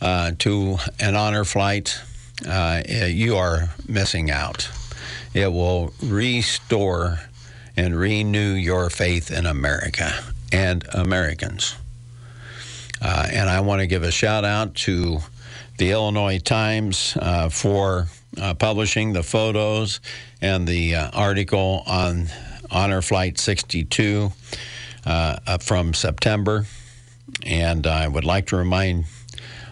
uh, 0.00 0.32
to 0.40 0.78
an 0.98 1.14
honor 1.14 1.44
flight, 1.44 2.00
uh, 2.46 2.82
you 2.86 3.36
are 3.36 3.70
missing 3.88 4.30
out. 4.30 4.68
It 5.34 5.52
will 5.52 5.92
restore 6.02 7.20
and 7.76 7.98
renew 7.98 8.52
your 8.52 8.90
faith 8.90 9.30
in 9.30 9.46
America 9.46 10.12
and 10.52 10.84
Americans. 10.92 11.76
Uh, 13.00 13.28
and 13.32 13.48
I 13.48 13.60
want 13.60 13.80
to 13.80 13.86
give 13.86 14.02
a 14.02 14.10
shout 14.10 14.44
out 14.44 14.74
to 14.76 15.18
the 15.78 15.92
Illinois 15.92 16.38
Times 16.38 17.16
uh, 17.20 17.48
for 17.48 18.08
uh, 18.38 18.54
publishing 18.54 19.12
the 19.12 19.22
photos 19.22 20.00
and 20.42 20.68
the 20.68 20.94
uh, 20.94 21.10
article 21.12 21.82
on 21.86 22.26
Honor 22.70 23.00
Flight 23.00 23.38
62 23.38 24.30
uh, 25.06 25.58
from 25.58 25.94
September. 25.94 26.66
And 27.46 27.86
I 27.86 28.08
would 28.08 28.24
like 28.24 28.46
to 28.48 28.56
remind 28.56 29.06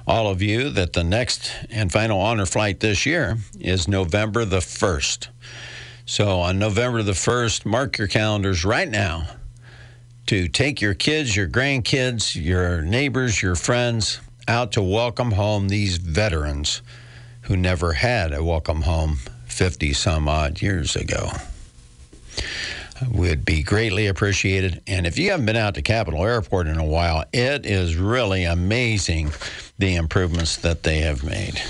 all 0.08 0.26
of 0.26 0.40
you 0.40 0.70
that 0.70 0.94
the 0.94 1.04
next 1.04 1.52
and 1.70 1.92
final 1.92 2.18
honor 2.18 2.46
flight 2.46 2.80
this 2.80 3.04
year 3.04 3.36
is 3.60 3.86
November 3.86 4.46
the 4.46 4.60
1st. 4.60 5.28
So 6.06 6.40
on 6.40 6.58
November 6.58 7.02
the 7.02 7.12
1st, 7.12 7.66
mark 7.66 7.98
your 7.98 8.08
calendars 8.08 8.64
right 8.64 8.88
now 8.88 9.28
to 10.24 10.48
take 10.48 10.80
your 10.80 10.94
kids, 10.94 11.36
your 11.36 11.46
grandkids, 11.46 12.34
your 12.34 12.80
neighbors, 12.80 13.42
your 13.42 13.54
friends 13.54 14.18
out 14.48 14.72
to 14.72 14.82
welcome 14.82 15.32
home 15.32 15.68
these 15.68 15.98
veterans 15.98 16.80
who 17.42 17.54
never 17.54 17.92
had 17.92 18.32
a 18.32 18.42
welcome 18.42 18.82
home 18.82 19.18
50 19.44 19.92
some 19.92 20.26
odd 20.26 20.62
years 20.62 20.96
ago 20.96 21.30
would 23.10 23.44
be 23.44 23.62
greatly 23.62 24.06
appreciated. 24.06 24.82
And 24.86 25.06
if 25.06 25.18
you 25.18 25.30
haven't 25.30 25.46
been 25.46 25.56
out 25.56 25.74
to 25.74 25.82
Capital 25.82 26.24
Airport 26.24 26.66
in 26.66 26.78
a 26.78 26.84
while, 26.84 27.24
it 27.32 27.66
is 27.66 27.96
really 27.96 28.44
amazing 28.44 29.30
the 29.78 29.96
improvements 29.96 30.56
that 30.58 30.82
they 30.82 30.98
have 30.98 31.24
made. 31.24 31.60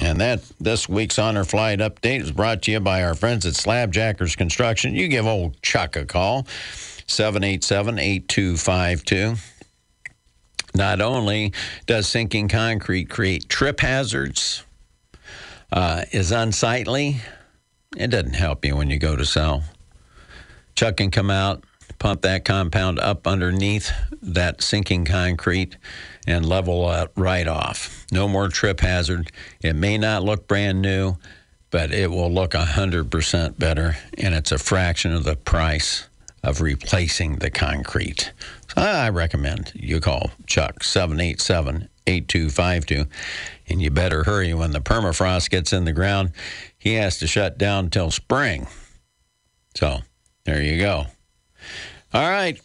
And 0.00 0.20
that 0.20 0.42
this 0.60 0.88
week's 0.88 1.18
Honor 1.18 1.44
Flight 1.44 1.78
update 1.78 2.20
is 2.20 2.32
brought 2.32 2.62
to 2.62 2.72
you 2.72 2.80
by 2.80 3.04
our 3.04 3.14
friends 3.14 3.46
at 3.46 3.54
Slabjackers 3.54 4.36
Construction. 4.36 4.94
You 4.94 5.08
give 5.08 5.26
old 5.26 5.60
Chuck 5.62 5.96
a 5.96 6.04
call, 6.04 6.46
787 7.06 7.98
8252. 7.98 9.34
Not 10.74 11.00
only 11.00 11.52
does 11.86 12.06
sinking 12.06 12.48
concrete 12.48 13.08
create 13.08 13.48
trip 13.48 13.80
hazards, 13.80 14.62
uh, 15.72 16.02
is 16.12 16.32
unsightly, 16.32 17.20
it 17.96 18.08
doesn't 18.08 18.34
help 18.34 18.64
you 18.64 18.76
when 18.76 18.90
you 18.90 18.98
go 18.98 19.16
to 19.16 19.24
sell. 19.24 19.64
Chuck 20.76 20.98
can 20.98 21.10
come 21.10 21.30
out, 21.30 21.64
pump 21.98 22.20
that 22.22 22.44
compound 22.44 22.98
up 22.98 23.26
underneath 23.26 23.90
that 24.22 24.62
sinking 24.62 25.06
concrete, 25.06 25.76
and 26.26 26.46
level 26.46 26.90
it 26.92 27.10
right 27.16 27.48
off. 27.48 28.06
No 28.12 28.28
more 28.28 28.48
trip 28.48 28.80
hazard. 28.80 29.32
It 29.62 29.74
may 29.74 29.96
not 29.96 30.22
look 30.22 30.46
brand 30.46 30.82
new, 30.82 31.16
but 31.70 31.92
it 31.92 32.10
will 32.10 32.30
look 32.30 32.52
100% 32.52 33.58
better, 33.58 33.96
and 34.18 34.34
it's 34.34 34.52
a 34.52 34.58
fraction 34.58 35.12
of 35.12 35.24
the 35.24 35.36
price 35.36 36.06
of 36.42 36.60
replacing 36.60 37.36
the 37.36 37.50
concrete. 37.50 38.32
So 38.68 38.82
I 38.82 39.08
recommend 39.08 39.72
you 39.74 40.00
call 40.00 40.30
Chuck 40.46 40.84
787 40.84 41.88
8252, 42.06 43.06
and 43.68 43.82
you 43.82 43.90
better 43.90 44.24
hurry 44.24 44.54
when 44.54 44.70
the 44.70 44.80
permafrost 44.80 45.50
gets 45.50 45.72
in 45.72 45.84
the 45.86 45.92
ground. 45.92 46.32
He 46.78 46.94
has 46.94 47.18
to 47.18 47.26
shut 47.26 47.58
down 47.58 47.90
till 47.90 48.10
spring. 48.10 48.68
So, 49.74 50.02
there 50.46 50.62
you 50.62 50.78
go. 50.78 51.04
All 52.14 52.30
right. 52.30 52.58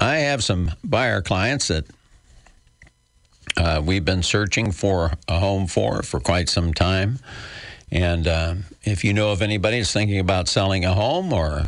I 0.00 0.16
have 0.16 0.42
some 0.42 0.72
buyer 0.82 1.22
clients 1.22 1.68
that 1.68 1.84
uh, 3.56 3.80
we've 3.84 4.04
been 4.04 4.24
searching 4.24 4.72
for 4.72 5.12
a 5.28 5.38
home 5.38 5.68
for 5.68 6.02
for 6.02 6.18
quite 6.18 6.48
some 6.48 6.74
time. 6.74 7.20
And 7.92 8.26
uh, 8.26 8.54
if 8.82 9.04
you 9.04 9.12
know 9.12 9.30
of 9.30 9.42
anybody 9.42 9.78
that's 9.78 9.92
thinking 9.92 10.18
about 10.18 10.48
selling 10.48 10.84
a 10.84 10.92
home, 10.92 11.32
or 11.32 11.66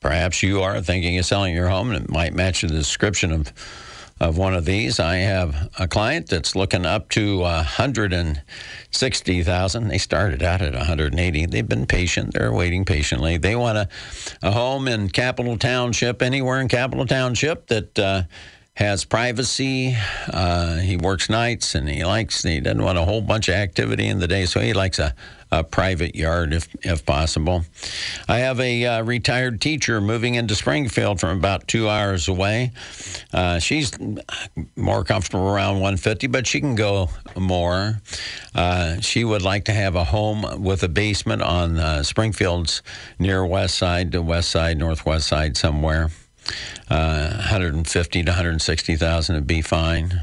perhaps 0.00 0.42
you 0.42 0.62
are 0.62 0.80
thinking 0.80 1.16
of 1.18 1.24
selling 1.24 1.54
your 1.54 1.68
home 1.68 1.92
and 1.92 2.04
it 2.04 2.10
might 2.10 2.34
match 2.34 2.62
the 2.62 2.68
description 2.68 3.30
of 3.30 3.52
of 4.20 4.36
one 4.36 4.54
of 4.54 4.64
these. 4.64 4.98
I 4.98 5.16
have 5.16 5.70
a 5.78 5.86
client 5.86 6.28
that's 6.28 6.56
looking 6.56 6.84
up 6.84 7.08
to 7.10 7.38
160,000. 7.40 9.88
They 9.88 9.98
started 9.98 10.42
out 10.42 10.60
at 10.60 10.74
180. 10.74 11.46
They've 11.46 11.68
been 11.68 11.86
patient. 11.86 12.34
They're 12.34 12.52
waiting 12.52 12.84
patiently. 12.84 13.36
They 13.36 13.54
want 13.56 13.78
a, 13.78 13.88
a 14.42 14.50
home 14.50 14.88
in 14.88 15.10
Capital 15.10 15.56
Township, 15.56 16.20
anywhere 16.22 16.60
in 16.60 16.66
Capital 16.68 17.06
Township 17.06 17.68
that 17.68 17.96
uh, 17.98 18.22
has 18.74 19.04
privacy. 19.04 19.96
Uh, 20.32 20.76
he 20.76 20.96
works 20.96 21.28
nights 21.28 21.74
and 21.74 21.88
he 21.88 22.04
likes, 22.04 22.44
he 22.44 22.60
doesn't 22.60 22.82
want 22.82 22.96
a 22.96 23.04
whole 23.04 23.20
bunch 23.20 23.48
of 23.48 23.56
activity 23.56 24.06
in 24.06 24.20
the 24.20 24.28
day, 24.28 24.46
so 24.46 24.60
he 24.60 24.72
likes 24.72 25.00
a, 25.00 25.12
a 25.50 25.64
private 25.64 26.14
yard 26.14 26.52
if, 26.52 26.68
if 26.84 27.04
possible. 27.06 27.64
I 28.28 28.38
have 28.38 28.60
a 28.60 28.84
uh, 28.84 29.02
retired 29.02 29.60
teacher 29.60 30.00
moving 30.00 30.34
into 30.34 30.54
Springfield 30.54 31.20
from 31.20 31.38
about 31.38 31.66
two 31.68 31.88
hours 31.88 32.28
away. 32.28 32.72
Uh, 33.32 33.58
she's 33.58 33.92
more 34.76 35.04
comfortable 35.04 35.48
around 35.48 35.74
150, 35.74 36.26
but 36.26 36.46
she 36.46 36.60
can 36.60 36.74
go 36.74 37.08
more. 37.36 38.00
Uh, 38.54 39.00
she 39.00 39.24
would 39.24 39.42
like 39.42 39.64
to 39.66 39.72
have 39.72 39.94
a 39.94 40.04
home 40.04 40.62
with 40.62 40.82
a 40.82 40.88
basement 40.88 41.42
on 41.42 41.78
uh, 41.78 42.02
Springfield's 42.02 42.82
near 43.18 43.44
west 43.44 43.76
side 43.76 44.12
to 44.12 44.22
west 44.22 44.50
side, 44.50 44.78
northwest 44.78 45.28
side 45.28 45.56
somewhere. 45.56 46.10
Uh, 46.88 47.28
150 47.36 48.22
to 48.22 48.30
160,000 48.30 49.34
would 49.34 49.46
be 49.46 49.60
fine. 49.60 50.20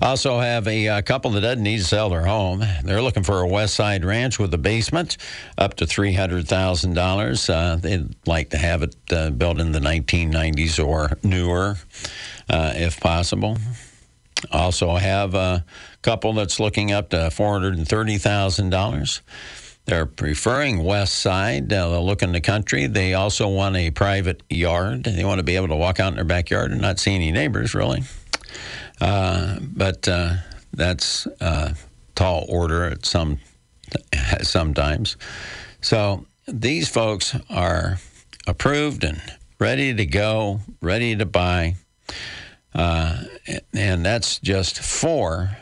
Also 0.00 0.38
have 0.38 0.66
a, 0.68 0.88
uh, 0.88 1.02
couple 1.02 1.30
that 1.32 1.40
doesn't 1.40 1.62
need 1.62 1.78
to 1.78 1.84
sell 1.84 2.10
their 2.10 2.24
home. 2.24 2.62
They're 2.84 3.02
looking 3.02 3.22
for 3.22 3.40
a 3.40 3.46
West 3.46 3.74
Side 3.74 4.04
ranch 4.04 4.38
with 4.38 4.52
a 4.54 4.58
basement, 4.58 5.16
up 5.56 5.74
to 5.74 5.86
three 5.86 6.12
hundred 6.12 6.46
thousand 6.48 6.98
uh, 6.98 7.02
dollars. 7.02 7.46
They'd 7.46 8.14
like 8.26 8.50
to 8.50 8.58
have 8.58 8.82
it 8.82 8.96
uh, 9.10 9.30
built 9.30 9.60
in 9.60 9.72
the 9.72 9.80
1990s 9.80 10.84
or 10.84 11.16
newer, 11.22 11.76
uh, 12.48 12.72
if 12.76 13.00
possible. 13.00 13.56
Also 14.52 14.94
have 14.94 15.34
a 15.34 15.64
couple 16.02 16.32
that's 16.32 16.60
looking 16.60 16.92
up 16.92 17.10
to 17.10 17.30
four 17.30 17.52
hundred 17.52 17.76
and 17.76 17.88
thirty 17.88 18.18
thousand 18.18 18.70
dollars. 18.70 19.22
They're 19.86 20.06
preferring 20.06 20.84
West 20.84 21.14
Side. 21.14 21.72
Uh, 21.72 21.88
they'll 21.88 22.04
look 22.04 22.22
in 22.22 22.32
the 22.32 22.42
country. 22.42 22.86
They 22.86 23.14
also 23.14 23.48
want 23.48 23.74
a 23.76 23.90
private 23.90 24.42
yard. 24.50 25.04
They 25.04 25.24
want 25.24 25.38
to 25.38 25.42
be 25.42 25.56
able 25.56 25.68
to 25.68 25.76
walk 25.76 25.98
out 25.98 26.08
in 26.08 26.16
their 26.16 26.24
backyard 26.24 26.72
and 26.72 26.82
not 26.82 26.98
see 26.98 27.14
any 27.14 27.32
neighbors, 27.32 27.74
really. 27.74 28.02
Uh, 29.00 29.58
but 29.60 30.08
uh, 30.08 30.34
that's 30.72 31.26
a 31.40 31.74
tall 32.14 32.44
order 32.48 32.84
at 32.84 33.06
some 33.06 33.38
sometimes. 34.42 35.16
So 35.80 36.26
these 36.46 36.88
folks 36.88 37.36
are 37.50 37.98
approved 38.46 39.04
and 39.04 39.20
ready 39.60 39.94
to 39.94 40.06
go, 40.06 40.60
ready 40.80 41.16
to 41.16 41.26
buy. 41.26 41.76
Uh, 42.74 43.24
and 43.72 44.04
that's 44.04 44.38
just 44.38 44.78
four 44.78 45.56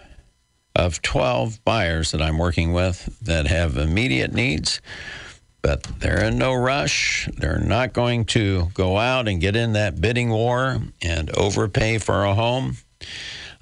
of 0.75 1.01
12 1.03 1.64
buyers 1.64 2.12
that 2.12 2.20
I'm 2.20 2.38
working 2.38 2.72
with 2.72 3.18
that 3.22 3.46
have 3.46 3.79
immediate 3.79 4.33
needs, 4.33 4.81
but 5.62 5.83
they're 6.01 6.25
in 6.25 6.37
no 6.37 6.53
rush. 6.55 7.29
They're 7.37 7.59
not 7.59 7.94
going 7.94 8.27
to 8.27 8.68
go 8.75 8.99
out 8.99 9.29
and 9.29 9.40
get 9.40 9.57
in 9.57 9.72
that 9.72 10.01
bidding 10.01 10.31
war 10.31 10.79
and 11.01 11.31
overpay 11.31 11.99
for 11.99 12.25
a 12.25 12.35
home. 12.35 12.77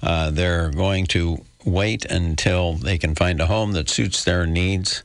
Uh, 0.01 0.31
they're 0.31 0.69
going 0.69 1.05
to 1.07 1.43
wait 1.65 2.05
until 2.05 2.73
they 2.73 2.97
can 2.97 3.15
find 3.15 3.41
a 3.41 3.47
home 3.47 3.71
that 3.73 3.89
suits 3.89 4.23
their 4.23 4.45
needs. 4.45 5.03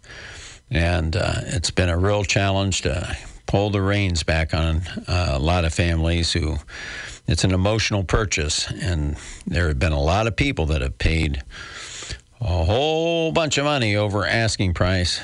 And 0.70 1.16
uh, 1.16 1.40
it's 1.46 1.70
been 1.70 1.88
a 1.88 1.98
real 1.98 2.22
challenge 2.22 2.82
to 2.82 3.16
pull 3.46 3.70
the 3.70 3.82
reins 3.82 4.22
back 4.22 4.54
on 4.54 4.82
uh, 5.08 5.30
a 5.32 5.38
lot 5.38 5.64
of 5.64 5.74
families 5.74 6.32
who 6.32 6.56
it's 7.26 7.44
an 7.44 7.52
emotional 7.52 8.04
purchase. 8.04 8.70
And 8.70 9.16
there 9.46 9.68
have 9.68 9.78
been 9.78 9.92
a 9.92 10.00
lot 10.00 10.26
of 10.26 10.36
people 10.36 10.66
that 10.66 10.82
have 10.82 10.98
paid 10.98 11.42
a 12.40 12.64
whole 12.64 13.32
bunch 13.32 13.58
of 13.58 13.64
money 13.64 13.96
over 13.96 14.26
asking 14.26 14.74
price, 14.74 15.20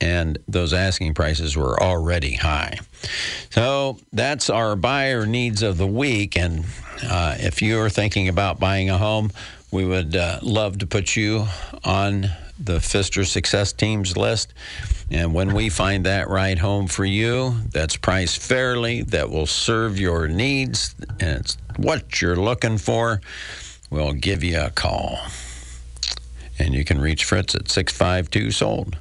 and 0.00 0.38
those 0.48 0.72
asking 0.72 1.14
prices 1.14 1.56
were 1.56 1.82
already 1.82 2.34
high. 2.34 2.78
So 3.50 3.98
that's 4.12 4.50
our 4.50 4.76
buyer 4.76 5.26
needs 5.26 5.62
of 5.62 5.78
the 5.78 5.86
week. 5.86 6.36
And 6.36 6.64
uh, 7.02 7.36
if 7.38 7.62
you're 7.62 7.90
thinking 7.90 8.28
about 8.28 8.60
buying 8.60 8.90
a 8.90 8.98
home, 8.98 9.30
we 9.70 9.84
would 9.84 10.14
uh, 10.14 10.38
love 10.42 10.78
to 10.78 10.86
put 10.86 11.16
you 11.16 11.46
on 11.82 12.26
the 12.58 12.80
Pfister 12.80 13.24
Success 13.24 13.72
Teams 13.72 14.16
list. 14.16 14.54
And 15.10 15.34
when 15.34 15.52
we 15.54 15.68
find 15.68 16.06
that 16.06 16.28
right 16.28 16.58
home 16.58 16.86
for 16.86 17.04
you, 17.04 17.56
that's 17.72 17.96
priced 17.96 18.40
fairly, 18.40 19.02
that 19.02 19.30
will 19.30 19.46
serve 19.46 19.98
your 19.98 20.28
needs, 20.28 20.94
and 21.20 21.40
it's 21.40 21.58
what 21.76 22.22
you're 22.22 22.36
looking 22.36 22.78
for, 22.78 23.20
we'll 23.90 24.12
give 24.12 24.44
you 24.44 24.60
a 24.60 24.70
call 24.70 25.18
and 26.58 26.74
you 26.74 26.84
can 26.84 27.00
reach 27.00 27.24
Fritz 27.24 27.54
at 27.54 27.70
652 27.70 28.50
Sold. 28.50 28.98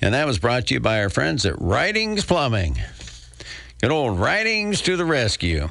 And 0.00 0.14
that 0.14 0.26
was 0.26 0.38
brought 0.38 0.66
to 0.68 0.74
you 0.74 0.80
by 0.80 1.00
our 1.00 1.10
friends 1.10 1.44
at 1.46 1.60
Writings 1.60 2.24
Plumbing. 2.24 2.78
Good 3.80 3.90
old 3.90 4.18
Writings 4.18 4.80
to 4.82 4.96
the 4.96 5.04
rescue. 5.04 5.68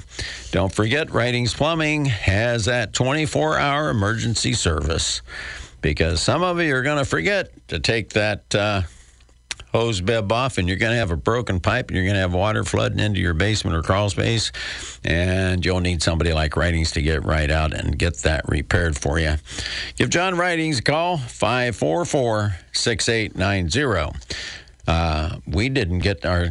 Don't 0.51 0.71
forget, 0.71 1.11
Writings 1.11 1.53
Plumbing 1.53 2.05
has 2.05 2.65
that 2.65 2.93
24 2.93 3.57
hour 3.57 3.89
emergency 3.89 4.53
service 4.53 5.21
because 5.81 6.21
some 6.21 6.43
of 6.43 6.59
you 6.61 6.75
are 6.75 6.83
going 6.83 6.99
to 6.99 7.05
forget 7.05 7.49
to 7.69 7.79
take 7.79 8.11
that. 8.11 8.53
Uh, 8.53 8.83
hose 9.75 9.99
bib 9.99 10.31
off, 10.31 10.57
and 10.57 10.67
you're 10.67 10.77
going 10.77 10.93
to 10.93 10.97
have 10.97 11.11
a 11.11 11.17
broken 11.17 11.59
pipe, 11.59 11.89
and 11.89 11.97
you're 11.97 12.05
going 12.05 12.15
to 12.15 12.21
have 12.21 12.33
water 12.33 12.63
flooding 12.63 12.99
into 12.99 13.19
your 13.19 13.33
basement 13.33 13.75
or 13.75 13.81
crawl 13.81 14.09
space, 14.09 14.51
and 15.03 15.65
you'll 15.65 15.81
need 15.81 16.01
somebody 16.01 16.31
like 16.31 16.55
Writings 16.55 16.91
to 16.91 17.01
get 17.01 17.23
right 17.25 17.51
out 17.51 17.73
and 17.73 17.97
get 17.97 18.17
that 18.19 18.47
repaired 18.47 18.97
for 18.97 19.19
you. 19.19 19.35
Give 19.97 20.09
John 20.09 20.37
Writings 20.37 20.79
a 20.79 20.81
call, 20.81 21.17
544 21.17 22.55
6890. 22.71 24.19
Uh, 24.87 25.37
we 25.45 25.67
didn't 25.69 25.99
get 25.99 26.25
our 26.25 26.49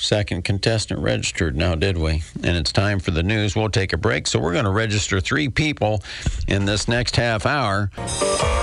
second 0.00 0.42
contestant 0.44 1.00
registered 1.00 1.56
now, 1.56 1.74
did 1.74 1.98
we? 1.98 2.22
And 2.42 2.56
it's 2.56 2.72
time 2.72 3.00
for 3.00 3.10
the 3.10 3.22
news. 3.22 3.54
We'll 3.54 3.68
take 3.68 3.92
a 3.92 3.96
break. 3.96 4.26
So 4.26 4.38
we're 4.38 4.52
going 4.52 4.64
to 4.64 4.70
register 4.70 5.20
three 5.20 5.48
people 5.48 6.02
in 6.48 6.64
this 6.64 6.88
next 6.88 7.16
half 7.16 7.46
hour. 7.46 7.90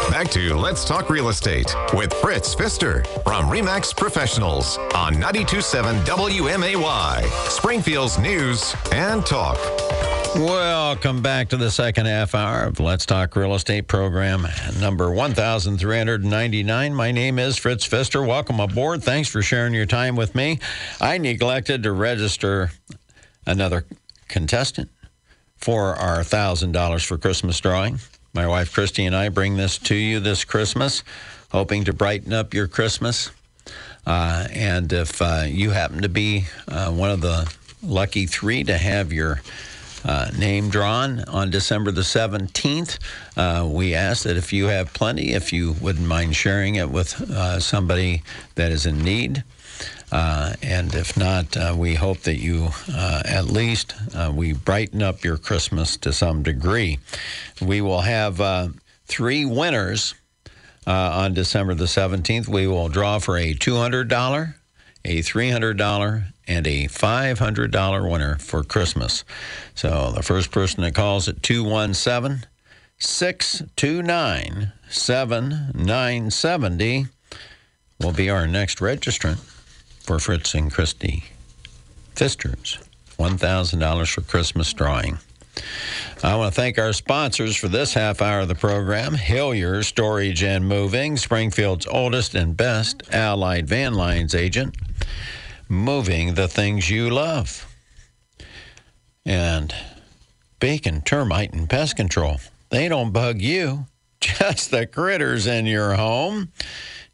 Back 0.10 0.30
to 0.32 0.56
Let's 0.56 0.86
Talk 0.86 1.10
Real 1.10 1.30
Estate 1.30 1.74
with 1.94 2.14
Fritz 2.16 2.54
Pfister 2.56 3.04
from 3.24 3.46
REMAX 3.46 3.96
Professionals 3.96 4.78
on 4.96 5.16
92.7 5.16 6.06
WMAY, 6.06 7.50
Springfield's 7.50 8.18
News 8.18 8.76
and 8.92 9.26
Talk. 9.26 9.58
Welcome 10.38 11.24
back 11.24 11.50
to 11.50 11.58
the 11.58 11.72
second 11.72 12.06
half 12.06 12.36
hour 12.36 12.66
of 12.66 12.80
Let's 12.80 13.08
Talk 13.08 13.36
Real 13.36 13.56
Estate 13.56 13.88
program 13.88 14.48
number 14.80 15.12
1399. 15.12 16.94
My 16.94 17.12
name 17.12 17.40
is 17.40 17.58
Fritz 17.58 17.86
Pfister. 17.86 18.22
Welcome 18.22 18.60
aboard. 18.60 19.02
Thanks 19.02 19.30
for 19.30 19.42
sharing 19.42 19.74
your 19.74 19.88
time 19.88 20.16
with 20.16 20.36
me. 20.36 20.60
I 21.02 21.18
neglected 21.18 21.82
to 21.84 21.92
register 21.92 22.70
another 23.48 23.88
contestant 24.28 24.92
for 25.56 25.96
our 25.96 26.20
$1,000 26.20 27.04
for 27.04 27.18
Christmas 27.18 27.60
drawing. 27.60 27.98
My 28.32 28.46
wife 28.46 28.72
Christy 28.72 29.08
and 29.08 29.16
I 29.16 29.30
bring 29.30 29.58
this 29.58 29.80
to 29.80 29.96
you 29.96 30.20
this 30.20 30.46
Christmas, 30.46 31.04
hoping 31.52 31.84
to 31.86 31.94
brighten 31.94 32.32
up 32.32 32.54
your 32.54 32.68
Christmas. 32.68 33.32
Uh, 34.06 34.48
and 34.52 34.94
if 34.94 35.20
uh, 35.20 35.46
you 35.48 35.72
happen 35.72 36.04
to 36.04 36.10
be 36.10 36.46
uh, 36.68 36.92
one 36.92 37.10
of 37.10 37.22
the 37.22 37.52
lucky 37.82 38.28
three 38.28 38.64
to 38.66 38.78
have 38.78 39.12
your 39.12 39.42
uh, 40.08 40.32
name 40.38 40.70
drawn 40.70 41.20
on 41.26 41.50
December 41.50 41.92
the 41.92 42.02
17th. 42.02 42.98
Uh, 43.36 43.68
we 43.70 43.94
ask 43.94 44.24
that 44.24 44.38
if 44.38 44.54
you 44.54 44.68
have 44.68 44.94
plenty, 44.94 45.34
if 45.34 45.52
you 45.52 45.76
wouldn't 45.82 46.08
mind 46.08 46.36
sharing 46.36 46.76
it 46.76 46.90
with 46.90 47.20
uh, 47.30 47.60
somebody 47.60 48.24
that 48.56 48.72
is 48.72 48.86
in 48.86 49.04
need. 49.04 49.44
Uh, 50.10 50.54
and 50.64 50.96
if 50.96 51.18
not, 51.18 51.58
uh, 51.58 51.76
we 51.78 51.94
hope 51.94 52.20
that 52.22 52.38
you 52.38 52.70
uh, 52.94 53.22
at 53.26 53.46
least 53.46 53.94
we 54.34 54.54
brighten 54.54 55.04
up 55.04 55.26
your 55.26 55.38
Christmas 55.38 55.98
to 55.98 56.14
some 56.14 56.42
degree. 56.42 56.98
We 57.62 57.82
will 57.82 58.02
have 58.02 58.72
three 59.06 59.44
winners 59.44 60.16
on 60.86 61.34
December 61.34 61.74
the 61.74 61.86
17th. 61.86 62.48
We 62.48 62.68
will 62.68 62.88
draw 62.88 63.20
for 63.20 63.38
a 63.38 63.54
$200, 63.54 64.54
a 65.04 65.20
$300, 65.20 66.24
and 66.48 66.66
a 66.66 66.86
$500 66.86 68.12
winner 68.12 68.38
for 68.38 68.64
Christmas. 68.64 69.26
So 69.76 70.12
the 70.16 70.24
first 70.24 70.52
person 70.52 70.84
that 70.84 70.96
calls 70.96 71.28
at 71.28 71.44
217 71.44 72.48
629 73.00 74.72
7970 74.90 77.08
will 78.00 78.14
be 78.14 78.30
our 78.30 78.48
next 78.48 78.80
registrant 78.80 79.40
for 80.00 80.20
Fritz 80.20 80.54
and 80.54 80.72
Christy 80.72 81.26
Pfister's 82.16 82.80
$1,000 83.20 84.14
for 84.14 84.22
Christmas 84.22 84.72
drawing. 84.74 85.18
I 86.24 86.36
want 86.36 86.54
to 86.54 86.62
thank 86.62 86.78
our 86.78 86.94
sponsors 86.94 87.56
for 87.56 87.68
this 87.68 87.94
half 87.94 88.22
hour 88.22 88.42
of 88.42 88.48
the 88.48 88.56
program 88.56 89.14
Hillier 89.14 89.84
Storage 89.84 90.44
and 90.44 90.68
Moving, 90.68 91.18
Springfield's 91.18 91.88
oldest 91.88 92.36
and 92.36 92.56
best 92.56 93.04
allied 93.12 93.68
van 93.68 93.94
lines 93.94 94.34
agent, 94.34 94.76
moving 95.70 96.34
the 96.34 96.48
things 96.48 96.90
you 96.90 97.10
love. 97.10 97.66
And 99.26 99.74
Bacon 100.60 101.02
Termite 101.02 101.54
and 101.54 101.70
Pest 101.70 101.96
Control. 101.96 102.38
They 102.70 102.88
don't 102.90 103.12
bug 103.12 103.42
you, 103.42 103.86
just 104.22 104.72
the 104.72 104.86
critters 104.86 105.48
in 105.48 105.66
your 105.66 105.94
home. 105.94 106.52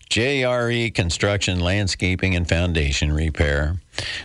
JRE 0.09 0.93
Construction, 0.93 1.59
Landscaping, 1.59 2.35
and 2.35 2.47
Foundation 2.47 3.11
Repair. 3.11 3.77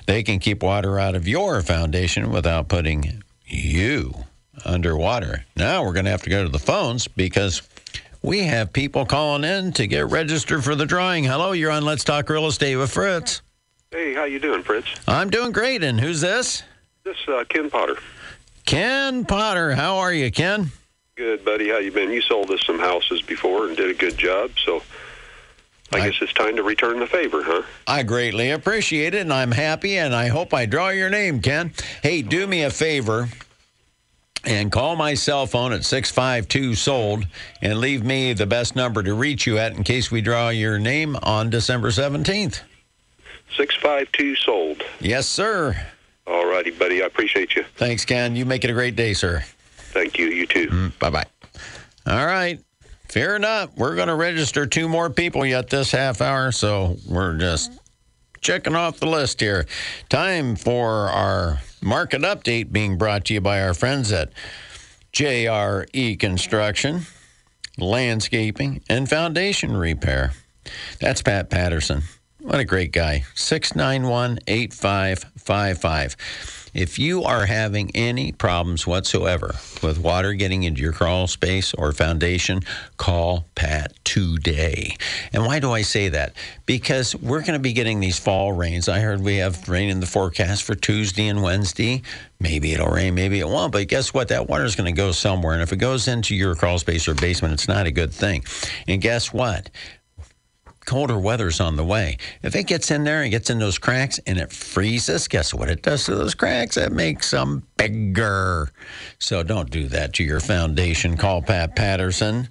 They 0.06 0.22
can 0.22 0.38
keep 0.38 0.62
water 0.62 0.98
out 0.98 1.14
of 1.14 1.26
your 1.26 1.62
foundation 1.62 2.30
without 2.30 2.68
putting 2.68 3.22
you 3.46 4.12
underwater. 4.64 5.46
Now 5.56 5.84
we're 5.84 5.94
going 5.94 6.04
to 6.04 6.10
have 6.10 6.24
to 6.24 6.30
go 6.30 6.42
to 6.42 6.48
the 6.50 6.58
phones 6.58 7.08
because 7.08 7.62
we 8.22 8.40
have 8.40 8.72
people 8.72 9.06
calling 9.06 9.44
in 9.44 9.72
to 9.72 9.86
get 9.86 10.06
registered 10.10 10.62
for 10.62 10.74
the 10.74 10.84
drawing. 10.84 11.24
Hello, 11.24 11.52
you're 11.52 11.70
on 11.70 11.84
Let's 11.84 12.04
Talk 12.04 12.28
Real 12.28 12.46
Estate 12.46 12.76
with 12.76 12.90
Fritz. 12.90 13.40
Hey, 13.90 14.12
how 14.12 14.24
you 14.24 14.38
doing, 14.38 14.62
Fritz? 14.62 14.86
I'm 15.06 15.30
doing 15.30 15.50
great. 15.50 15.82
And 15.82 15.98
who's 15.98 16.20
this? 16.20 16.62
This 17.04 17.16
uh, 17.26 17.44
Ken 17.48 17.70
Potter. 17.70 17.96
Ken 18.66 19.24
Potter. 19.24 19.72
How 19.72 19.96
are 19.98 20.12
you, 20.12 20.30
Ken? 20.30 20.72
Good, 21.16 21.42
buddy. 21.42 21.70
How 21.70 21.78
you 21.78 21.90
been? 21.90 22.10
You 22.10 22.20
sold 22.20 22.50
us 22.50 22.62
some 22.66 22.78
houses 22.78 23.22
before 23.22 23.66
and 23.66 23.76
did 23.76 23.90
a 23.90 23.94
good 23.94 24.18
job, 24.18 24.50
so 24.62 24.82
I, 25.90 26.00
I 26.00 26.10
guess 26.10 26.20
it's 26.20 26.34
time 26.34 26.54
to 26.56 26.62
return 26.62 27.00
the 27.00 27.06
favor, 27.06 27.42
huh? 27.42 27.62
I 27.86 28.02
greatly 28.02 28.50
appreciate 28.50 29.14
it, 29.14 29.22
and 29.22 29.32
I'm 29.32 29.52
happy, 29.52 29.96
and 29.96 30.14
I 30.14 30.28
hope 30.28 30.52
I 30.52 30.66
draw 30.66 30.90
your 30.90 31.08
name, 31.08 31.40
Ken. 31.40 31.72
Hey, 32.02 32.20
do 32.20 32.46
me 32.46 32.62
a 32.64 32.70
favor 32.70 33.30
and 34.44 34.70
call 34.70 34.96
my 34.96 35.14
cell 35.14 35.46
phone 35.46 35.72
at 35.72 35.84
652 35.84 36.74
sold 36.74 37.26
and 37.62 37.78
leave 37.78 38.04
me 38.04 38.34
the 38.34 38.46
best 38.46 38.76
number 38.76 39.02
to 39.02 39.14
reach 39.14 39.46
you 39.46 39.58
at 39.58 39.72
in 39.72 39.82
case 39.82 40.10
we 40.10 40.20
draw 40.20 40.50
your 40.50 40.78
name 40.78 41.16
on 41.22 41.48
December 41.48 41.88
17th. 41.88 42.60
652 43.56 44.36
sold. 44.36 44.82
Yes, 45.00 45.26
sir. 45.26 45.76
All 46.26 46.46
righty, 46.46 46.70
buddy. 46.70 47.02
I 47.02 47.06
appreciate 47.06 47.56
you. 47.56 47.64
Thanks, 47.76 48.04
Ken. 48.04 48.36
You 48.36 48.44
make 48.44 48.64
it 48.64 48.70
a 48.70 48.74
great 48.74 48.96
day, 48.96 49.14
sir. 49.14 49.42
Thank 49.92 50.18
you. 50.18 50.26
You 50.26 50.46
too. 50.46 50.68
Mm, 50.68 50.98
bye 50.98 51.10
bye. 51.10 51.26
All 52.06 52.26
right. 52.26 52.60
Fear 53.08 53.38
not. 53.38 53.76
We're 53.76 53.94
going 53.94 54.08
to 54.08 54.14
register 54.14 54.66
two 54.66 54.88
more 54.88 55.08
people 55.08 55.46
yet 55.46 55.70
this 55.70 55.90
half 55.90 56.20
hour, 56.20 56.52
so 56.52 56.96
we're 57.08 57.38
just 57.38 57.72
checking 58.42 58.74
off 58.74 59.00
the 59.00 59.06
list 59.06 59.40
here. 59.40 59.66
Time 60.10 60.56
for 60.56 61.08
our 61.08 61.60
market 61.80 62.20
update 62.22 62.70
being 62.70 62.98
brought 62.98 63.24
to 63.26 63.34
you 63.34 63.40
by 63.40 63.62
our 63.62 63.72
friends 63.72 64.12
at 64.12 64.30
JRE 65.14 66.18
Construction, 66.18 67.02
Landscaping, 67.78 68.82
and 68.90 69.08
Foundation 69.08 69.74
Repair. 69.76 70.32
That's 71.00 71.22
Pat 71.22 71.48
Patterson. 71.48 72.02
What 72.48 72.60
a 72.60 72.64
great 72.64 72.92
guy. 72.92 73.24
691 73.34 74.38
8555. 74.46 76.16
If 76.72 76.98
you 76.98 77.24
are 77.24 77.44
having 77.44 77.90
any 77.94 78.32
problems 78.32 78.86
whatsoever 78.86 79.54
with 79.82 79.98
water 79.98 80.32
getting 80.32 80.62
into 80.62 80.80
your 80.80 80.94
crawl 80.94 81.26
space 81.26 81.74
or 81.74 81.92
foundation, 81.92 82.60
call 82.96 83.44
Pat 83.54 83.92
today. 84.04 84.96
And 85.34 85.44
why 85.44 85.58
do 85.60 85.72
I 85.72 85.82
say 85.82 86.08
that? 86.08 86.36
Because 86.64 87.14
we're 87.16 87.40
going 87.40 87.52
to 87.52 87.58
be 87.58 87.74
getting 87.74 88.00
these 88.00 88.18
fall 88.18 88.54
rains. 88.54 88.88
I 88.88 89.00
heard 89.00 89.20
we 89.20 89.36
have 89.36 89.68
rain 89.68 89.90
in 89.90 90.00
the 90.00 90.06
forecast 90.06 90.62
for 90.62 90.74
Tuesday 90.74 91.28
and 91.28 91.42
Wednesday. 91.42 92.00
Maybe 92.40 92.72
it'll 92.72 92.88
rain, 92.88 93.14
maybe 93.14 93.40
it 93.40 93.48
won't. 93.48 93.72
But 93.72 93.88
guess 93.88 94.14
what? 94.14 94.28
That 94.28 94.48
water 94.48 94.64
is 94.64 94.74
going 94.76 94.94
to 94.94 94.96
go 94.96 95.12
somewhere. 95.12 95.52
And 95.52 95.62
if 95.62 95.72
it 95.72 95.76
goes 95.76 96.08
into 96.08 96.34
your 96.34 96.54
crawl 96.54 96.78
space 96.78 97.08
or 97.08 97.14
basement, 97.14 97.52
it's 97.52 97.68
not 97.68 97.86
a 97.86 97.90
good 97.90 98.12
thing. 98.12 98.44
And 98.86 99.02
guess 99.02 99.34
what? 99.34 99.68
Colder 100.88 101.18
weather's 101.18 101.60
on 101.60 101.76
the 101.76 101.84
way. 101.84 102.16
If 102.42 102.56
it 102.56 102.66
gets 102.66 102.90
in 102.90 103.04
there 103.04 103.20
and 103.20 103.30
gets 103.30 103.50
in 103.50 103.58
those 103.58 103.76
cracks 103.76 104.18
and 104.26 104.38
it 104.38 104.50
freezes, 104.50 105.28
guess 105.28 105.52
what 105.52 105.68
it 105.68 105.82
does 105.82 106.06
to 106.06 106.14
those 106.14 106.34
cracks? 106.34 106.78
It 106.78 106.92
makes 106.92 107.30
them 107.30 107.62
bigger. 107.76 108.70
So 109.18 109.42
don't 109.42 109.68
do 109.70 109.86
that 109.88 110.14
to 110.14 110.24
your 110.24 110.40
foundation. 110.40 111.18
Call 111.18 111.42
Pat 111.42 111.76
Patterson. 111.76 112.48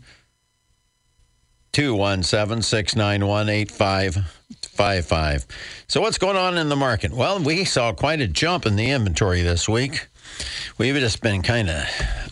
217 1.73 2.61
691 2.61 3.49
8555. 3.49 5.47
So, 5.87 6.01
what's 6.01 6.17
going 6.17 6.37
on 6.37 6.57
in 6.57 6.69
the 6.69 6.75
market? 6.75 7.11
Well, 7.11 7.39
we 7.39 7.65
saw 7.65 7.91
quite 7.91 8.19
a 8.21 8.27
jump 8.27 8.65
in 8.65 8.75
the 8.75 8.89
inventory 8.91 9.41
this 9.41 9.69
week. 9.69 10.07
We've 10.77 10.95
just 10.95 11.21
been 11.21 11.41
kind 11.43 11.69
of 11.69 11.83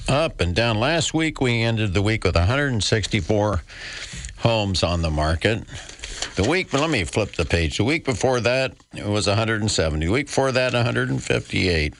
up 0.07 0.39
and 0.41 0.55
down. 0.55 0.79
Last 0.79 1.13
week, 1.13 1.41
we 1.41 1.61
ended 1.61 1.93
the 1.93 2.01
week 2.01 2.23
with 2.23 2.35
164 2.35 3.61
homes 4.37 4.83
on 4.83 5.01
the 5.01 5.11
market. 5.11 5.63
The 6.35 6.43
week, 6.47 6.73
let 6.73 6.89
me 6.89 7.03
flip 7.03 7.33
the 7.33 7.45
page. 7.45 7.77
The 7.77 7.83
week 7.83 8.03
before 8.03 8.39
that, 8.41 8.75
it 8.93 9.05
was 9.05 9.27
170. 9.27 10.05
The 10.05 10.11
week 10.11 10.25
before 10.25 10.51
that, 10.51 10.73
158. 10.73 11.93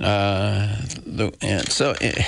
Uh, 0.00 0.76
the, 1.04 1.66
so 1.68 1.94
it, 2.00 2.24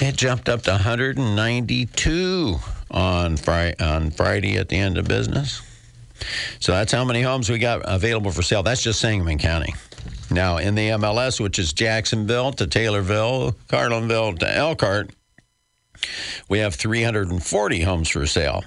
it 0.00 0.16
jumped 0.16 0.48
up 0.48 0.62
to 0.62 0.70
192 0.70 2.56
on 2.90 3.36
Friday, 3.36 3.74
on 3.84 4.10
Friday 4.10 4.58
at 4.58 4.68
the 4.68 4.76
end 4.76 4.98
of 4.98 5.08
business. 5.08 5.62
So 6.60 6.72
that's 6.72 6.92
how 6.92 7.04
many 7.04 7.22
homes 7.22 7.50
we 7.50 7.58
got 7.58 7.82
available 7.84 8.30
for 8.30 8.42
sale. 8.42 8.62
That's 8.62 8.82
just 8.82 9.00
Sangamon 9.00 9.38
County. 9.38 9.74
Now, 10.30 10.58
in 10.58 10.74
the 10.74 10.90
MLS, 10.90 11.40
which 11.40 11.58
is 11.58 11.72
Jacksonville 11.72 12.52
to 12.52 12.66
Taylorville, 12.66 13.54
Carlinville 13.68 14.38
to 14.38 14.56
Elkhart, 14.56 15.10
we 16.48 16.60
have 16.60 16.74
340 16.74 17.82
homes 17.82 18.08
for 18.08 18.26
sale. 18.26 18.64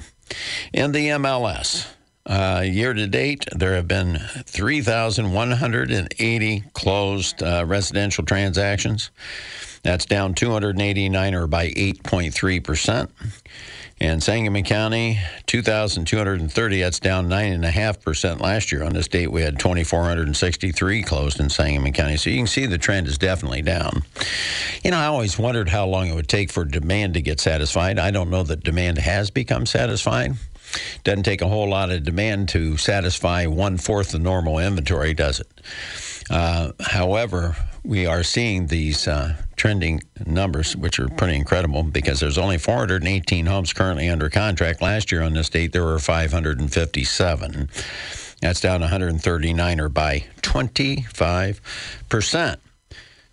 In 0.74 0.92
the 0.92 1.10
MLS, 1.10 1.88
uh, 2.26 2.64
year 2.66 2.94
to 2.94 3.08
date, 3.08 3.46
there 3.56 3.76
have 3.76 3.88
been 3.88 4.20
3,180 4.46 6.64
closed 6.74 7.44
uh, 7.44 7.64
residential 7.68 8.26
transactions. 8.26 9.12
That's 9.84 10.06
down 10.06 10.34
289 10.34 11.36
or 11.36 11.46
by 11.46 11.68
8.3%. 11.70 13.12
And 14.02 14.22
Sangamon 14.22 14.66
County, 14.66 15.20
2,230, 15.46 16.82
that's 16.82 17.00
down 17.00 17.30
9.5% 17.30 18.42
last 18.42 18.72
year. 18.72 18.84
On 18.84 18.94
this 18.94 19.08
date, 19.08 19.32
we 19.32 19.42
had 19.42 19.58
2,463 19.58 21.04
closed 21.04 21.40
in 21.40 21.50
Sangamon 21.50 21.94
County. 21.94 22.18
So 22.18 22.30
you 22.30 22.38
can 22.38 22.48
see 22.48 22.66
the 22.66 22.78
trend 22.78 23.08
is 23.08 23.18
definitely 23.18 23.62
down. 23.62 24.04
You 24.84 24.92
know, 24.92 24.98
I 24.98 25.06
always 25.06 25.40
wondered 25.40 25.70
how 25.70 25.88
long 25.88 26.08
it 26.10 26.16
would 26.16 26.28
take 26.28 26.52
for 26.52 26.66
demand 26.66 27.14
to 27.14 27.22
get 27.22 27.40
satisfied. 27.40 27.98
I 27.98 28.12
don't 28.12 28.30
know 28.30 28.44
that 28.44 28.66
demand 28.66 28.98
has 28.98 29.32
become 29.32 29.66
satisfied. 29.66 30.34
Doesn't 31.06 31.24
take 31.24 31.42
a 31.42 31.48
whole 31.48 31.70
lot 31.70 31.90
of 31.90 32.04
demand 32.04 32.50
to 32.50 32.76
satisfy 32.76 33.46
one 33.46 33.78
fourth 33.78 34.12
the 34.12 34.20
normal 34.20 34.60
inventory, 34.60 35.14
does 35.14 35.40
it? 35.40 35.48
Uh, 36.30 36.72
however, 36.80 37.56
we 37.84 38.06
are 38.06 38.24
seeing 38.24 38.68
these 38.68 39.08
uh, 39.08 39.36
trending 39.56 40.02
numbers, 40.26 40.76
which 40.76 41.00
are 41.00 41.08
pretty 41.10 41.36
incredible 41.36 41.84
because 41.84 42.20
there's 42.20 42.38
only 42.38 42.58
418 42.58 43.46
homes 43.46 43.74
currently 43.74 44.10
under 44.10 44.30
contract. 44.30 44.82
Last 44.82 45.12
year 45.12 45.22
on 45.22 45.34
this 45.34 45.50
date, 45.50 45.72
there 45.72 45.84
were 45.84 46.00
557. 46.00 47.70
That's 48.42 48.62
down 48.62 48.82
139 48.82 49.80
or 49.80 49.90
by 49.90 50.26
25%. 50.42 52.58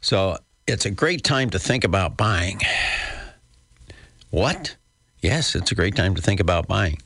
So 0.01 0.39
it's 0.67 0.87
a 0.87 0.91
great 0.91 1.25
time 1.25 1.51
to 1.51 1.59
think 1.59 1.85
about 1.85 2.17
buying. 2.17 2.61
What? 4.31 4.77
Yes, 5.21 5.55
it's 5.55 5.71
a 5.71 5.75
great 5.75 5.95
time 5.95 6.15
to 6.15 6.23
think 6.23 6.41
about 6.41 6.67
buying. 6.67 6.99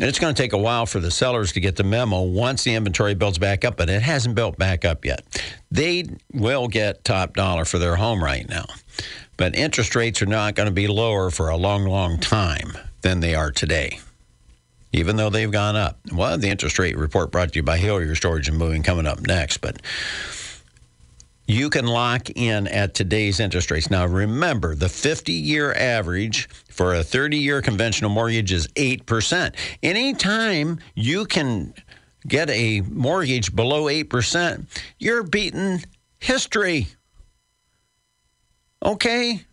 And 0.00 0.08
it's 0.08 0.18
going 0.18 0.34
to 0.34 0.42
take 0.42 0.54
a 0.54 0.58
while 0.58 0.86
for 0.86 0.98
the 0.98 1.10
sellers 1.10 1.52
to 1.52 1.60
get 1.60 1.76
the 1.76 1.84
memo 1.84 2.22
once 2.22 2.64
the 2.64 2.74
inventory 2.74 3.14
builds 3.14 3.36
back 3.36 3.66
up, 3.66 3.76
but 3.76 3.90
it 3.90 4.00
hasn't 4.00 4.34
built 4.34 4.56
back 4.56 4.86
up 4.86 5.04
yet. 5.04 5.22
They 5.70 6.04
will 6.32 6.68
get 6.68 7.04
top 7.04 7.34
dollar 7.34 7.66
for 7.66 7.78
their 7.78 7.96
home 7.96 8.24
right 8.24 8.48
now, 8.48 8.64
but 9.36 9.54
interest 9.54 9.94
rates 9.94 10.22
are 10.22 10.26
not 10.26 10.54
going 10.54 10.68
to 10.68 10.72
be 10.72 10.86
lower 10.88 11.30
for 11.30 11.50
a 11.50 11.56
long, 11.58 11.84
long 11.84 12.18
time 12.18 12.78
than 13.02 13.20
they 13.20 13.34
are 13.34 13.50
today, 13.50 14.00
even 14.90 15.16
though 15.16 15.28
they've 15.28 15.52
gone 15.52 15.76
up. 15.76 15.98
Well, 16.10 16.38
the 16.38 16.48
interest 16.48 16.78
rate 16.78 16.96
report 16.96 17.30
brought 17.30 17.52
to 17.52 17.58
you 17.58 17.62
by 17.62 17.76
Hillier 17.76 18.14
Storage 18.14 18.48
and 18.48 18.56
Moving 18.56 18.82
coming 18.82 19.06
up 19.06 19.20
next, 19.20 19.58
but 19.58 19.82
you 21.50 21.70
can 21.70 21.86
lock 21.86 22.30
in 22.30 22.68
at 22.68 22.94
today's 22.94 23.40
interest 23.40 23.70
rates. 23.70 23.90
Now, 23.90 24.06
remember, 24.06 24.74
the 24.74 24.88
50 24.88 25.32
year 25.32 25.72
average 25.72 26.48
for 26.68 26.94
a 26.94 27.02
30 27.02 27.38
year 27.38 27.60
conventional 27.62 28.10
mortgage 28.10 28.52
is 28.52 28.68
8%. 28.68 29.54
Anytime 29.82 30.78
you 30.94 31.24
can 31.24 31.74
get 32.26 32.50
a 32.50 32.82
mortgage 32.82 33.54
below 33.54 33.84
8%, 33.84 34.66
you're 34.98 35.22
beating 35.22 35.82
history. 36.18 36.88
Okay? 38.84 39.44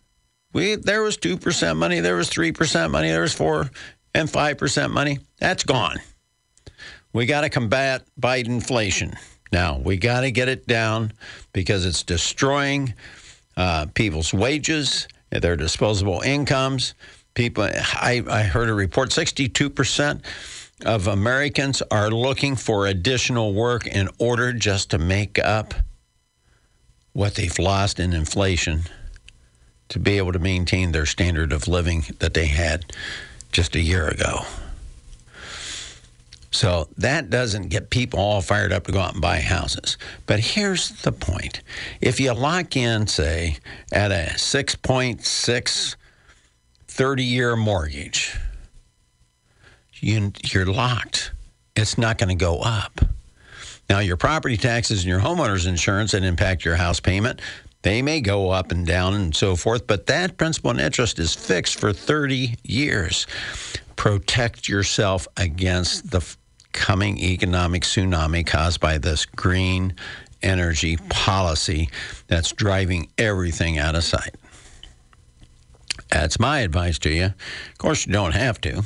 We 0.52 0.76
there 0.76 1.02
was 1.02 1.18
2% 1.18 1.76
money, 1.76 2.00
there 2.00 2.16
was 2.16 2.30
3% 2.30 2.90
money, 2.90 3.10
there 3.10 3.22
was 3.22 3.34
4 3.34 3.70
and 4.14 4.28
5% 4.28 4.90
money. 4.90 5.18
That's 5.38 5.64
gone. 5.64 5.98
We 7.12 7.26
got 7.26 7.42
to 7.42 7.50
combat 7.50 8.04
Biden 8.20 8.46
inflation. 8.46 9.14
Now, 9.52 9.78
we 9.78 9.96
got 9.96 10.20
to 10.22 10.30
get 10.30 10.48
it 10.48 10.66
down 10.66 11.12
because 11.52 11.86
it's 11.86 12.02
destroying 12.02 12.94
uh, 13.56 13.86
people's 13.94 14.32
wages, 14.32 15.08
their 15.30 15.56
disposable 15.56 16.20
incomes. 16.20 16.94
People, 17.34 17.64
I, 17.64 18.22
I 18.28 18.42
heard 18.42 18.68
a 18.68 18.74
report 18.74 19.10
62% 19.10 20.22
of 20.84 21.06
Americans 21.06 21.82
are 21.90 22.10
looking 22.10 22.56
for 22.56 22.86
additional 22.86 23.52
work 23.52 23.86
in 23.86 24.08
order 24.18 24.52
just 24.52 24.90
to 24.90 24.98
make 24.98 25.38
up 25.38 25.74
what 27.12 27.34
they've 27.34 27.58
lost 27.58 27.98
in 27.98 28.12
inflation 28.12 28.82
to 29.88 29.98
be 29.98 30.18
able 30.18 30.32
to 30.32 30.38
maintain 30.38 30.92
their 30.92 31.06
standard 31.06 31.52
of 31.52 31.66
living 31.66 32.04
that 32.18 32.34
they 32.34 32.46
had 32.46 32.84
just 33.50 33.74
a 33.74 33.80
year 33.80 34.06
ago. 34.06 34.44
So 36.50 36.88
that 36.96 37.28
doesn't 37.30 37.68
get 37.68 37.90
people 37.90 38.20
all 38.20 38.40
fired 38.40 38.72
up 38.72 38.86
to 38.86 38.92
go 38.92 39.00
out 39.00 39.12
and 39.12 39.20
buy 39.20 39.40
houses. 39.40 39.98
But 40.26 40.40
here's 40.40 40.90
the 41.02 41.12
point 41.12 41.62
if 42.00 42.20
you 42.20 42.32
lock 42.32 42.76
in, 42.76 43.06
say, 43.06 43.58
at 43.92 44.10
a 44.10 44.32
6.6 44.34 45.96
30 46.88 47.22
year 47.22 47.54
mortgage, 47.54 48.36
you, 50.00 50.32
you're 50.52 50.66
locked. 50.66 51.32
It's 51.76 51.98
not 51.98 52.18
going 52.18 52.30
to 52.30 52.34
go 52.34 52.60
up. 52.60 53.00
Now, 53.88 54.00
your 54.00 54.16
property 54.16 54.56
taxes 54.56 55.00
and 55.00 55.08
your 55.08 55.20
homeowner's 55.20 55.66
insurance 55.66 56.12
that 56.12 56.22
impact 56.22 56.64
your 56.64 56.76
house 56.76 57.00
payment, 57.00 57.40
they 57.82 58.02
may 58.02 58.20
go 58.20 58.50
up 58.50 58.72
and 58.72 58.86
down 58.86 59.14
and 59.14 59.34
so 59.34 59.54
forth, 59.54 59.86
but 59.86 60.06
that 60.06 60.36
principal 60.36 60.70
and 60.70 60.80
interest 60.80 61.18
is 61.18 61.34
fixed 61.34 61.78
for 61.78 61.92
30 61.92 62.56
years. 62.64 63.26
Protect 63.98 64.68
yourself 64.68 65.26
against 65.36 66.12
the 66.12 66.24
coming 66.70 67.18
economic 67.18 67.82
tsunami 67.82 68.46
caused 68.46 68.78
by 68.78 68.96
this 68.96 69.26
green 69.26 69.92
energy 70.40 70.96
policy 71.08 71.90
that's 72.28 72.52
driving 72.52 73.08
everything 73.18 73.76
out 73.76 73.96
of 73.96 74.04
sight. 74.04 74.36
That's 76.12 76.38
my 76.38 76.60
advice 76.60 77.00
to 77.00 77.10
you. 77.10 77.24
Of 77.24 77.78
course, 77.78 78.06
you 78.06 78.12
don't 78.12 78.36
have 78.36 78.60
to, 78.60 78.84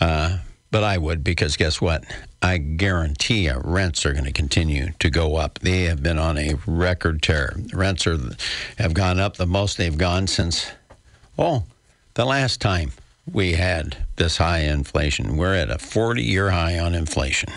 uh, 0.00 0.38
but 0.72 0.82
I 0.82 0.98
would 0.98 1.22
because 1.22 1.56
guess 1.56 1.80
what? 1.80 2.04
I 2.42 2.58
guarantee 2.58 3.44
you 3.44 3.60
rents 3.62 4.04
are 4.04 4.12
going 4.12 4.24
to 4.24 4.32
continue 4.32 4.88
to 4.98 5.10
go 5.10 5.36
up. 5.36 5.60
They 5.60 5.84
have 5.84 6.02
been 6.02 6.18
on 6.18 6.36
a 6.36 6.56
record 6.66 7.22
tear. 7.22 7.54
Rents 7.72 8.04
are 8.08 8.18
have 8.78 8.94
gone 8.94 9.20
up 9.20 9.36
the 9.36 9.46
most 9.46 9.78
they've 9.78 9.96
gone 9.96 10.26
since, 10.26 10.72
oh, 11.38 11.62
the 12.14 12.24
last 12.24 12.60
time 12.60 12.90
we 13.32 13.52
had 13.52 13.96
this 14.16 14.36
high 14.36 14.60
inflation. 14.60 15.36
We're 15.36 15.54
at 15.54 15.70
a 15.70 15.78
40 15.78 16.22
year 16.22 16.50
high 16.50 16.78
on 16.78 16.94
inflation. 16.94 17.52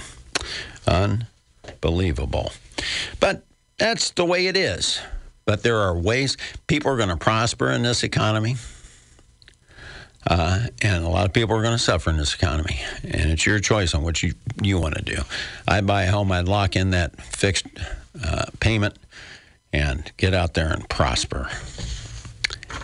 Unbelievable. 0.87 2.51
But 3.19 3.45
that's 3.77 4.11
the 4.11 4.25
way 4.25 4.47
it 4.47 4.57
is. 4.57 5.01
But 5.45 5.63
there 5.63 5.77
are 5.77 5.95
ways 5.95 6.37
people 6.67 6.91
are 6.91 6.97
going 6.97 7.09
to 7.09 7.17
prosper 7.17 7.69
in 7.71 7.83
this 7.83 8.03
economy. 8.03 8.55
Uh, 10.25 10.67
and 10.81 11.03
a 11.03 11.09
lot 11.09 11.25
of 11.25 11.33
people 11.33 11.55
are 11.55 11.61
going 11.61 11.75
to 11.75 11.83
suffer 11.83 12.09
in 12.09 12.17
this 12.17 12.33
economy. 12.33 12.79
And 13.03 13.31
it's 13.31 13.45
your 13.45 13.59
choice 13.59 13.93
on 13.93 14.03
what 14.03 14.23
you, 14.23 14.33
you 14.61 14.79
want 14.79 14.95
to 14.95 15.01
do. 15.01 15.21
I'd 15.67 15.85
buy 15.85 16.03
a 16.03 16.11
home, 16.11 16.31
I'd 16.31 16.47
lock 16.47 16.75
in 16.75 16.91
that 16.91 17.21
fixed 17.21 17.65
uh, 18.23 18.45
payment 18.59 18.95
and 19.73 20.09
get 20.15 20.33
out 20.33 20.53
there 20.53 20.71
and 20.71 20.87
prosper. 20.87 21.49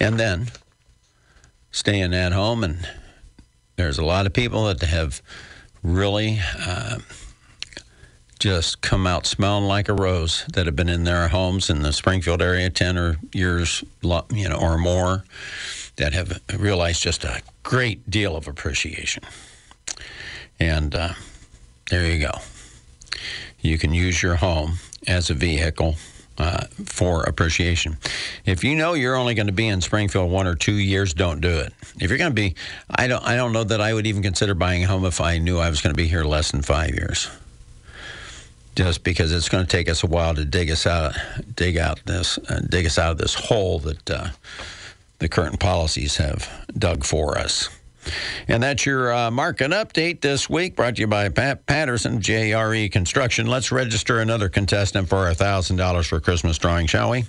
And 0.01 0.19
then 0.19 0.47
staying 1.71 2.13
at 2.13 2.31
home. 2.31 2.63
And 2.63 2.87
there's 3.75 3.97
a 3.97 4.05
lot 4.05 4.25
of 4.25 4.33
people 4.33 4.65
that 4.65 4.81
have 4.81 5.21
really 5.83 6.39
uh, 6.59 6.99
just 8.39 8.81
come 8.81 9.05
out 9.05 9.25
smelling 9.25 9.65
like 9.65 9.89
a 9.89 9.93
rose 9.93 10.45
that 10.53 10.65
have 10.65 10.75
been 10.75 10.89
in 10.89 11.03
their 11.03 11.27
homes 11.27 11.69
in 11.69 11.81
the 11.81 11.93
Springfield 11.93 12.41
area 12.41 12.69
10 12.69 12.97
or 12.97 13.17
years 13.33 13.83
you 14.01 14.49
know, 14.49 14.57
or 14.59 14.77
more 14.77 15.23
that 15.97 16.13
have 16.13 16.39
realized 16.57 17.01
just 17.01 17.23
a 17.23 17.41
great 17.63 18.09
deal 18.09 18.35
of 18.35 18.47
appreciation. 18.47 19.23
And 20.59 20.95
uh, 20.95 21.13
there 21.89 22.09
you 22.09 22.19
go. 22.19 22.31
You 23.59 23.77
can 23.77 23.93
use 23.93 24.23
your 24.23 24.35
home 24.35 24.75
as 25.05 25.29
a 25.29 25.33
vehicle 25.33 25.95
uh, 26.39 26.65
for 26.85 27.23
appreciation. 27.23 27.97
If 28.45 28.63
you 28.63 28.75
know 28.75 28.93
you're 28.93 29.15
only 29.15 29.35
going 29.35 29.47
to 29.47 29.53
be 29.53 29.67
in 29.67 29.81
Springfield 29.81 30.31
one 30.31 30.47
or 30.47 30.55
two 30.55 30.73
years, 30.73 31.13
don't 31.13 31.41
do 31.41 31.59
it. 31.59 31.73
If 31.99 32.09
you're 32.09 32.17
going 32.17 32.31
to 32.31 32.35
be, 32.35 32.55
I 32.89 33.07
don't, 33.07 33.23
I 33.25 33.35
don't 33.35 33.51
know 33.51 33.65
that 33.65 33.81
I 33.81 33.93
would 33.93 34.07
even 34.07 34.23
consider 34.23 34.53
buying 34.53 34.83
a 34.83 34.87
home 34.87 35.05
if 35.05 35.19
I 35.19 35.37
knew 35.37 35.59
I 35.59 35.69
was 35.69 35.81
going 35.81 35.93
to 35.93 35.97
be 35.97 36.07
here 36.07 36.23
less 36.23 36.51
than 36.51 36.61
five 36.61 36.91
years. 36.91 37.29
Just 38.75 39.03
because 39.03 39.33
it's 39.33 39.49
going 39.49 39.65
to 39.65 39.69
take 39.69 39.89
us 39.89 40.03
a 40.03 40.07
while 40.07 40.33
to 40.35 40.45
dig 40.45 40.71
us 40.71 40.87
out, 40.87 41.13
dig 41.55 41.77
out 41.77 41.99
this, 42.05 42.37
uh, 42.49 42.61
dig 42.69 42.85
us 42.85 42.97
out 42.97 43.11
of 43.11 43.17
this 43.17 43.33
hole 43.33 43.79
that 43.79 44.09
uh, 44.09 44.27
the 45.17 45.27
current 45.27 45.59
policies 45.59 46.15
have 46.15 46.49
dug 46.77 47.03
for 47.03 47.37
us. 47.37 47.67
And 48.47 48.63
that's 48.63 48.85
your 48.85 49.13
uh, 49.13 49.31
market 49.31 49.71
update 49.71 50.21
this 50.21 50.49
week, 50.49 50.75
brought 50.75 50.95
to 50.95 51.01
you 51.01 51.07
by 51.07 51.29
Pat 51.29 51.65
Patterson, 51.65 52.19
JRE 52.19 52.91
Construction. 52.91 53.47
Let's 53.47 53.71
register 53.71 54.19
another 54.19 54.49
contestant 54.49 55.09
for 55.09 55.19
our 55.19 55.31
$1,000 55.31 56.07
for 56.07 56.19
Christmas 56.19 56.57
drawing, 56.57 56.87
shall 56.87 57.11
we? 57.11 57.25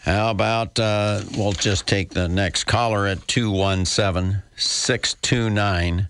How 0.00 0.30
about 0.30 0.78
uh, 0.78 1.22
we'll 1.36 1.52
just 1.52 1.86
take 1.86 2.10
the 2.10 2.28
next 2.28 2.64
caller 2.64 3.06
at 3.06 3.26
217 3.28 4.42
629 4.56 6.08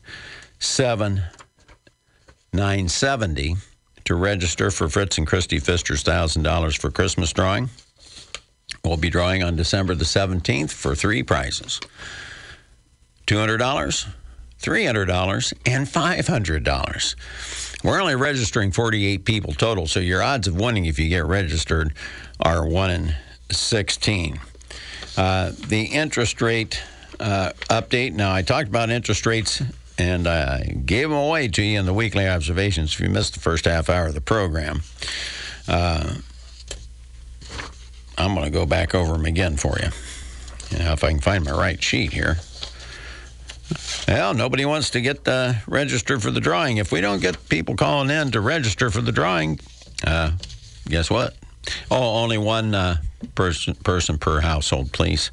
7970 0.61 3.57
to 4.05 4.15
register 4.15 4.71
for 4.71 4.89
Fritz 4.89 5.19
and 5.19 5.27
Christy 5.27 5.59
Pfister's 5.59 6.05
$1,000 6.05 6.79
for 6.79 6.91
Christmas 6.91 7.33
drawing. 7.33 7.69
We'll 8.85 8.97
be 8.97 9.11
drawing 9.11 9.43
on 9.43 9.57
December 9.57 9.95
the 9.95 10.05
17th 10.05 10.71
for 10.71 10.95
three 10.95 11.23
prizes. 11.23 11.81
$200, 13.31 14.09
$300, 14.61 15.53
and 15.65 15.87
$500. 15.87 17.85
We're 17.85 18.01
only 18.01 18.17
registering 18.17 18.73
48 18.73 19.25
people 19.25 19.53
total, 19.53 19.87
so 19.87 20.01
your 20.01 20.21
odds 20.21 20.49
of 20.49 20.59
winning 20.59 20.87
if 20.87 20.99
you 20.99 21.09
get 21.09 21.25
registered 21.25 21.95
are 22.41 22.67
1 22.67 22.91
in 22.91 23.15
16. 23.53 24.41
Uh, 25.17 25.53
the 25.69 25.83
interest 25.83 26.43
rate 26.43 26.83
uh, 27.21 27.53
update. 27.69 28.15
Now, 28.15 28.35
I 28.35 28.43
talked 28.43 28.69
about 28.69 28.91
interest 28.91 29.25
rates 29.27 29.63
and 29.97 30.27
I 30.27 30.65
gave 30.65 31.09
them 31.09 31.19
away 31.19 31.47
to 31.47 31.63
you 31.63 31.79
in 31.79 31.87
the 31.87 31.95
weekly 31.95 32.27
observations 32.27 32.95
if 32.95 33.01
you 33.01 33.11
missed 33.11 33.35
the 33.35 33.41
first 33.41 33.65
half 33.65 33.89
hour 33.89 34.09
of 34.09 34.15
the 34.15 34.21
program. 34.21 34.83
Uh, 35.69 36.15
I'm 38.19 38.35
going 38.35 38.47
to 38.47 38.51
go 38.51 38.67
back 38.67 38.93
over 38.93 39.13
them 39.13 39.25
again 39.25 39.57
for 39.57 39.79
you. 39.79 39.91
know, 40.79 40.93
if 40.93 41.05
I 41.05 41.11
can 41.11 41.21
find 41.21 41.45
my 41.45 41.53
right 41.53 41.81
sheet 41.81 42.13
here. 42.13 42.39
Well, 44.09 44.35
nobody 44.35 44.65
wants 44.65 44.91
to 44.91 45.01
get 45.01 45.27
uh, 45.27 45.55
registered 45.67 46.23
for 46.23 46.31
the 46.31 46.41
drawing. 46.41 46.79
If 46.79 46.93
we 46.93 47.01
don't 47.01 47.21
get 47.21 47.49
people 47.49 47.77
calling 47.77 48.11
in 48.11 48.31
to 48.33 48.41
register 48.41 48.91
for 48.91 49.01
the 49.01 49.13
drawing, 49.13 49.61
uh, 50.05 50.33
guess 50.87 51.11
what? 51.11 51.37
Oh, 51.91 52.23
only 52.23 52.39
one 52.39 52.75
uh, 52.75 52.97
person 53.35 53.75
person 53.75 54.19
per 54.19 54.41
household, 54.41 54.93
please, 54.93 55.31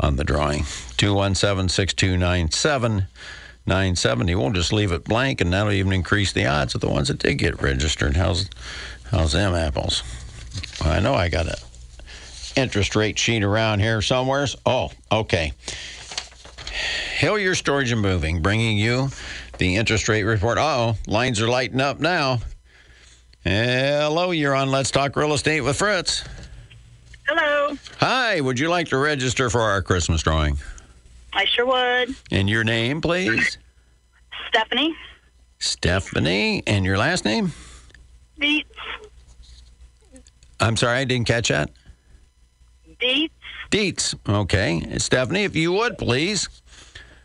on 0.00 0.16
the 0.16 0.24
drawing. 0.24 0.64
217 0.96 1.68
6297 1.68 3.06
970. 3.68 4.34
We'll 4.34 4.50
just 4.50 4.72
leave 4.72 4.92
it 4.92 5.04
blank, 5.04 5.40
and 5.40 5.52
that'll 5.52 5.72
even 5.72 5.92
increase 5.92 6.32
the 6.32 6.46
odds 6.46 6.74
of 6.74 6.80
the 6.80 6.88
ones 6.88 7.08
that 7.08 7.18
did 7.18 7.34
get 7.34 7.60
registered. 7.60 8.16
How's, 8.16 8.48
how's 9.10 9.32
them 9.32 9.54
apples? 9.54 10.02
I 10.80 11.00
know 11.00 11.14
I 11.14 11.28
got 11.28 11.46
an 11.46 11.54
interest 12.56 12.96
rate 12.96 13.18
sheet 13.18 13.44
around 13.44 13.80
here 13.80 14.00
somewhere. 14.00 14.46
Oh, 14.64 14.90
okay. 15.12 15.52
Hillier 17.18 17.54
Storage 17.54 17.92
and 17.92 18.00
Moving, 18.00 18.42
bringing 18.42 18.78
you 18.78 19.08
the 19.58 19.76
interest 19.76 20.08
rate 20.08 20.22
report. 20.22 20.58
oh, 20.58 20.96
lines 21.06 21.40
are 21.40 21.48
lighting 21.48 21.80
up 21.80 22.00
now. 22.00 22.38
Hello, 23.44 24.30
you're 24.30 24.54
on 24.54 24.70
Let's 24.70 24.90
Talk 24.90 25.16
Real 25.16 25.32
Estate 25.32 25.62
with 25.62 25.76
Fritz. 25.76 26.24
Hello. 27.26 27.76
Hi, 27.98 28.40
would 28.40 28.58
you 28.58 28.68
like 28.68 28.88
to 28.88 28.98
register 28.98 29.50
for 29.50 29.60
our 29.60 29.82
Christmas 29.82 30.22
drawing? 30.22 30.58
I 31.32 31.44
sure 31.44 31.66
would. 31.66 32.14
And 32.30 32.48
your 32.48 32.64
name, 32.64 33.00
please? 33.00 33.58
Stephanie. 34.48 34.94
Stephanie. 35.58 36.62
And 36.66 36.84
your 36.84 36.98
last 36.98 37.24
name? 37.24 37.52
Dietz. 38.40 38.68
I'm 40.60 40.76
sorry, 40.76 40.98
I 40.98 41.04
didn't 41.04 41.26
catch 41.26 41.48
that. 41.48 41.70
Dietz. 43.00 43.32
Dietz. 43.70 44.14
Okay. 44.28 44.98
Stephanie, 44.98 45.44
if 45.44 45.54
you 45.54 45.72
would, 45.72 45.98
please. 45.98 46.48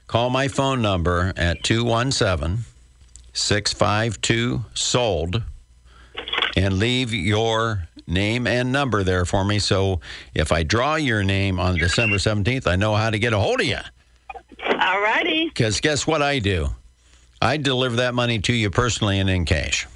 Call 0.07 0.29
my 0.29 0.47
phone 0.47 0.81
number 0.81 1.33
at 1.37 1.63
217 1.63 2.65
652 3.33 4.63
SOLD 4.73 5.43
and 6.55 6.77
leave 6.77 7.13
your 7.13 7.87
name 8.05 8.45
and 8.47 8.71
number 8.71 9.03
there 9.03 9.25
for 9.25 9.43
me. 9.43 9.59
So 9.59 10.01
if 10.35 10.51
I 10.51 10.63
draw 10.63 10.95
your 10.95 11.23
name 11.23 11.59
on 11.59 11.77
December 11.77 12.17
17th, 12.17 12.67
I 12.67 12.75
know 12.75 12.95
how 12.95 13.09
to 13.09 13.17
get 13.17 13.33
a 13.33 13.39
hold 13.39 13.61
of 13.61 13.67
you. 13.67 13.79
All 14.65 15.01
righty. 15.01 15.47
Because 15.47 15.79
guess 15.79 16.05
what 16.05 16.21
I 16.21 16.39
do? 16.39 16.69
I 17.41 17.57
deliver 17.57 17.97
that 17.97 18.13
money 18.13 18.39
to 18.39 18.53
you 18.53 18.69
personally 18.69 19.19
and 19.19 19.29
in 19.29 19.45
cash. 19.45 19.87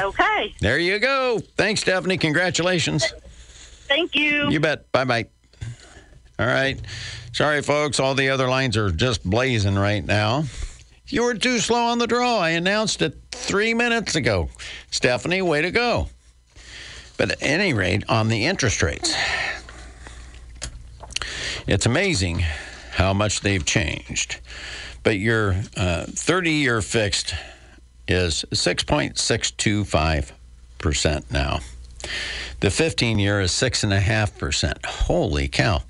Okay. 0.00 0.54
There 0.60 0.78
you 0.78 0.98
go. 0.98 1.40
Thanks, 1.56 1.80
Stephanie. 1.82 2.18
Congratulations. 2.18 3.12
Thank 3.86 4.14
you. 4.14 4.48
You 4.50 4.60
bet. 4.60 4.90
Bye 4.92 5.04
bye. 5.04 5.26
All 6.38 6.46
right. 6.46 6.80
Sorry, 7.32 7.62
folks. 7.62 8.00
All 8.00 8.14
the 8.14 8.30
other 8.30 8.48
lines 8.48 8.76
are 8.76 8.90
just 8.90 9.28
blazing 9.28 9.76
right 9.76 10.04
now. 10.04 10.44
You 11.06 11.22
were 11.22 11.34
too 11.34 11.58
slow 11.58 11.86
on 11.86 11.98
the 11.98 12.06
draw. 12.06 12.38
I 12.38 12.50
announced 12.50 13.00
it 13.02 13.16
three 13.30 13.74
minutes 13.74 14.16
ago. 14.16 14.48
Stephanie, 14.90 15.42
way 15.42 15.60
to 15.62 15.70
go. 15.70 16.08
But 17.16 17.30
at 17.32 17.42
any 17.42 17.72
rate, 17.72 18.04
on 18.08 18.28
the 18.28 18.46
interest 18.46 18.82
rates, 18.82 19.14
it's 21.66 21.86
amazing 21.86 22.44
how 22.92 23.12
much 23.12 23.40
they've 23.40 23.64
changed. 23.64 24.38
But 25.02 25.18
your 25.18 25.56
uh, 25.76 26.04
30 26.06 26.50
year 26.50 26.80
fixed 26.82 27.34
is 28.08 28.44
6.625% 28.50 31.30
now. 31.30 31.60
The 32.60 32.70
15 32.70 33.18
year 33.18 33.40
is 33.40 33.50
6.5%. 33.52 34.84
Holy 34.84 35.48
cow. 35.48 35.82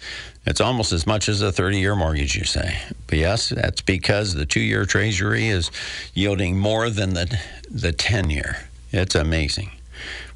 It's 0.50 0.60
almost 0.60 0.92
as 0.92 1.06
much 1.06 1.28
as 1.28 1.42
a 1.42 1.52
30 1.52 1.78
year 1.78 1.94
mortgage, 1.94 2.34
you 2.34 2.42
say. 2.42 2.76
But 3.06 3.18
yes, 3.18 3.50
that's 3.50 3.82
because 3.82 4.34
the 4.34 4.44
two 4.44 4.58
year 4.58 4.84
treasury 4.84 5.46
is 5.46 5.70
yielding 6.12 6.58
more 6.58 6.90
than 6.90 7.14
the, 7.14 7.40
the 7.70 7.92
10 7.92 8.30
year. 8.30 8.56
It's 8.90 9.14
amazing. 9.14 9.70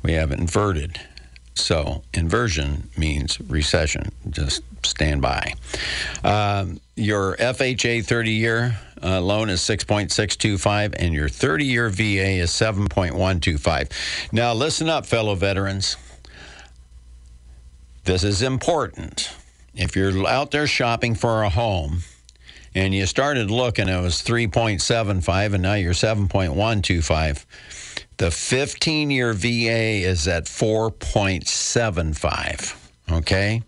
We 0.04 0.12
have 0.12 0.30
inverted. 0.30 1.00
So, 1.56 2.04
inversion 2.12 2.90
means 2.96 3.40
recession. 3.40 4.12
Just 4.30 4.62
stand 4.86 5.20
by. 5.20 5.54
Um, 6.22 6.80
your 6.94 7.36
FHA 7.36 8.04
30 8.04 8.30
year 8.30 8.78
uh, 9.02 9.20
loan 9.20 9.50
is 9.50 9.62
6.625, 9.62 10.94
and 10.96 11.12
your 11.12 11.28
30 11.28 11.64
year 11.64 11.88
VA 11.90 12.38
is 12.38 12.50
7.125. 12.50 14.32
Now, 14.32 14.54
listen 14.54 14.88
up, 14.88 15.06
fellow 15.06 15.34
veterans. 15.34 15.96
This 18.04 18.22
is 18.22 18.42
important. 18.42 19.34
If 19.76 19.96
you're 19.96 20.26
out 20.26 20.52
there 20.52 20.66
shopping 20.66 21.14
for 21.14 21.42
a 21.42 21.48
home 21.48 22.00
and 22.74 22.94
you 22.94 23.06
started 23.06 23.50
looking, 23.50 23.88
it 23.88 24.00
was 24.00 24.22
3.75, 24.22 25.54
and 25.54 25.62
now 25.62 25.74
you're 25.74 25.92
7.125. 25.92 27.44
The 28.16 28.30
15 28.30 29.10
year 29.10 29.32
VA 29.32 30.06
is 30.06 30.28
at 30.28 30.44
4.75. 30.44 32.76
Okay? 33.12 33.62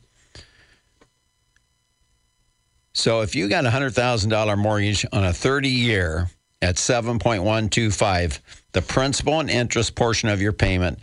So 2.93 3.23
if 3.23 3.35
you 3.35 3.49
got 3.49 3.67
a 3.67 3.71
$100,000 3.71 4.59
mortgage 4.59 5.05
on 5.13 5.25
a 5.25 5.33
30 5.33 5.69
year 5.69 6.31
at 6.63 6.77
7.125, 6.77 8.39
the 8.73 8.83
principal 8.83 9.41
and 9.41 9.51
interest 9.51 9.97
portion 9.97 10.29
of 10.29 10.41
your 10.41 10.53
payment 10.53 11.01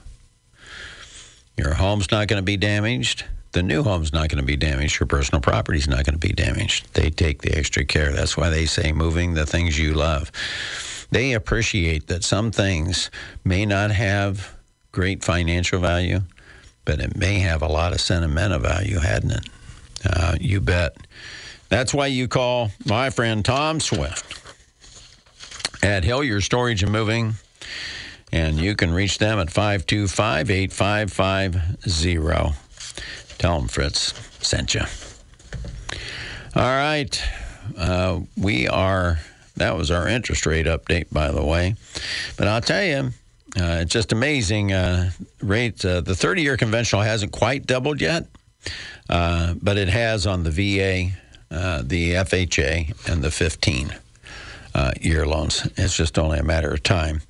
Your 1.57 1.73
home's 1.73 2.11
not 2.11 2.27
going 2.27 2.41
to 2.41 2.45
be 2.45 2.57
damaged. 2.57 3.25
The 3.53 3.63
new 3.63 3.81
home's 3.81 4.13
not 4.13 4.29
going 4.29 4.41
to 4.41 4.45
be 4.45 4.57
damaged. 4.57 4.99
Your 4.99 5.07
personal 5.07 5.41
property's 5.41 5.87
not 5.87 6.05
going 6.05 6.19
to 6.19 6.27
be 6.27 6.33
damaged. 6.33 6.93
They 6.93 7.09
take 7.09 7.41
the 7.41 7.57
extra 7.57 7.85
care. 7.85 8.11
That's 8.11 8.37
why 8.37 8.49
they 8.49 8.67
say 8.67 8.91
moving 8.91 9.33
the 9.33 9.47
things 9.47 9.79
you 9.79 9.93
love. 9.93 10.31
They 11.13 11.33
appreciate 11.33 12.07
that 12.07 12.23
some 12.23 12.51
things 12.51 13.11
may 13.45 13.67
not 13.67 13.91
have 13.91 14.55
great 14.91 15.23
financial 15.23 15.79
value, 15.79 16.21
but 16.85 16.99
it 16.99 17.15
may 17.15 17.37
have 17.37 17.61
a 17.61 17.67
lot 17.67 17.93
of 17.93 18.01
sentimental 18.01 18.57
value, 18.57 18.97
hadn't 18.97 19.31
it? 19.31 19.47
Uh, 20.03 20.35
you 20.41 20.59
bet. 20.59 20.97
That's 21.69 21.93
why 21.93 22.07
you 22.07 22.27
call 22.27 22.71
my 22.85 23.11
friend 23.11 23.45
Tom 23.45 23.79
Swift 23.79 24.41
at 25.83 26.03
Hillier 26.03 26.41
Storage 26.41 26.81
and 26.81 26.91
Moving, 26.91 27.35
and 28.31 28.57
you 28.57 28.75
can 28.75 28.91
reach 28.91 29.19
them 29.19 29.37
at 29.37 29.51
525 29.51 30.49
8550. 30.49 32.57
Tell 33.37 33.59
them 33.59 33.67
Fritz 33.67 34.15
sent 34.41 34.73
you. 34.73 34.81
All 36.55 36.63
right. 36.63 37.21
Uh, 37.77 38.21
we 38.35 38.67
are, 38.67 39.19
that 39.55 39.77
was 39.77 39.91
our 39.91 40.07
interest 40.07 40.45
rate 40.45 40.65
update, 40.65 41.05
by 41.11 41.31
the 41.31 41.43
way. 41.43 41.75
But 42.37 42.47
I'll 42.47 42.61
tell 42.61 42.83
you, 42.83 43.11
uh, 43.55 43.79
it's 43.81 43.91
just 43.91 44.11
amazing. 44.11 44.73
Uh, 44.73 45.11
rate, 45.41 45.83
uh, 45.85 46.01
the 46.01 46.15
30 46.15 46.41
year 46.41 46.57
conventional 46.57 47.01
hasn't 47.01 47.31
quite 47.31 47.67
doubled 47.67 48.01
yet, 48.01 48.25
uh, 49.09 49.53
but 49.61 49.77
it 49.77 49.89
has 49.89 50.25
on 50.25 50.43
the 50.43 50.51
VA, 50.51 51.11
uh, 51.51 51.83
the 51.85 52.13
FHA, 52.13 53.09
and 53.09 53.21
the 53.23 53.29
15 53.29 53.95
uh, 54.73 54.91
year 54.99 55.27
loans. 55.27 55.67
It's 55.77 55.95
just 55.95 56.17
only 56.17 56.39
a 56.39 56.43
matter 56.43 56.71
of 56.73 56.81
time 56.81 57.21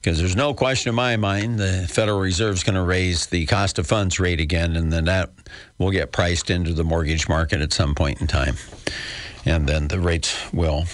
because 0.00 0.18
there's 0.18 0.36
no 0.36 0.54
question 0.54 0.88
in 0.88 0.94
my 0.94 1.16
mind 1.16 1.58
the 1.58 1.86
Federal 1.90 2.20
Reserve 2.20 2.54
is 2.54 2.64
going 2.64 2.76
to 2.76 2.82
raise 2.82 3.26
the 3.26 3.44
cost 3.44 3.78
of 3.78 3.86
funds 3.86 4.18
rate 4.18 4.40
again, 4.40 4.76
and 4.76 4.90
then 4.90 5.04
that 5.04 5.30
will 5.76 5.90
get 5.90 6.10
priced 6.10 6.48
into 6.48 6.72
the 6.72 6.84
mortgage 6.84 7.28
market 7.28 7.60
at 7.60 7.74
some 7.74 7.94
point 7.94 8.22
in 8.22 8.26
time. 8.26 8.56
And 9.44 9.68
then 9.68 9.88
the 9.88 10.00
rates 10.00 10.52
will 10.54 10.86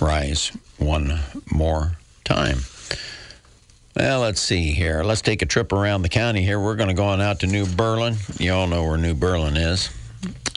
rise 0.00 0.48
one 0.78 1.20
more 1.52 1.92
time. 2.24 2.58
Well, 3.94 4.20
let's 4.20 4.40
see 4.40 4.72
here. 4.72 5.04
Let's 5.04 5.20
take 5.20 5.42
a 5.42 5.46
trip 5.46 5.72
around 5.72 6.02
the 6.02 6.08
county 6.08 6.42
here. 6.42 6.58
We're 6.58 6.76
going 6.76 6.88
to 6.88 6.94
go 6.94 7.04
on 7.04 7.20
out 7.20 7.40
to 7.40 7.46
New 7.46 7.66
Berlin. 7.66 8.16
You 8.38 8.52
all 8.52 8.66
know 8.66 8.84
where 8.84 8.96
New 8.96 9.14
Berlin 9.14 9.56
is. 9.56 9.90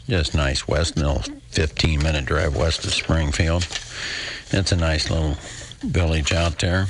Just 0.07 0.35
nice 0.35 0.67
west, 0.67 0.95
little 0.95 1.23
15 1.49 2.01
minute 2.01 2.25
drive 2.25 2.55
west 2.55 2.85
of 2.85 2.93
Springfield. 2.93 3.67
It's 4.51 4.71
a 4.71 4.77
nice 4.77 5.09
little 5.09 5.35
village 5.81 6.31
out 6.31 6.59
there. 6.59 6.87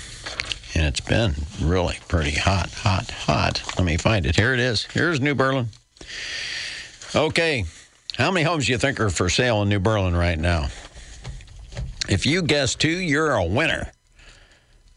And 0.75 0.85
it's 0.85 0.99
been 0.99 1.33
really 1.61 1.97
pretty 2.07 2.37
hot, 2.37 2.69
hot, 2.71 3.09
hot. 3.09 3.63
Let 3.77 3.85
me 3.85 3.97
find 3.97 4.25
it. 4.25 4.35
Here 4.35 4.53
it 4.53 4.59
is. 4.59 4.83
Here's 4.85 5.21
New 5.21 5.33
Berlin. 5.33 5.69
Okay. 7.15 7.65
How 8.17 8.29
many 8.29 8.43
homes 8.43 8.65
do 8.67 8.73
you 8.73 8.77
think 8.77 8.99
are 8.99 9.09
for 9.09 9.29
sale 9.29 9.61
in 9.61 9.69
New 9.69 9.79
Berlin 9.79 10.15
right 10.15 10.37
now? 10.37 10.67
If 12.07 12.25
you 12.25 12.41
guess 12.41 12.75
two, 12.75 12.89
you're 12.89 13.33
a 13.33 13.45
winner. 13.45 13.91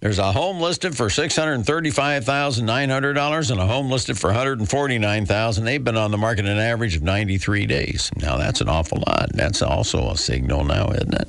There's 0.00 0.20
a 0.20 0.30
home 0.30 0.60
listed 0.60 0.96
for 0.96 1.08
$635,900 1.08 3.50
and 3.50 3.60
a 3.60 3.66
home 3.66 3.90
listed 3.90 4.16
for 4.16 4.28
149,000. 4.28 5.64
They've 5.64 5.82
been 5.82 5.96
on 5.96 6.12
the 6.12 6.18
market 6.18 6.46
an 6.46 6.58
average 6.58 6.94
of 6.94 7.02
93 7.02 7.66
days. 7.66 8.08
Now, 8.16 8.36
that's 8.36 8.60
an 8.60 8.68
awful 8.68 9.02
lot. 9.06 9.30
That's 9.32 9.60
also 9.60 10.10
a 10.10 10.16
signal 10.16 10.62
now, 10.64 10.90
isn't 10.90 11.14
it? 11.14 11.28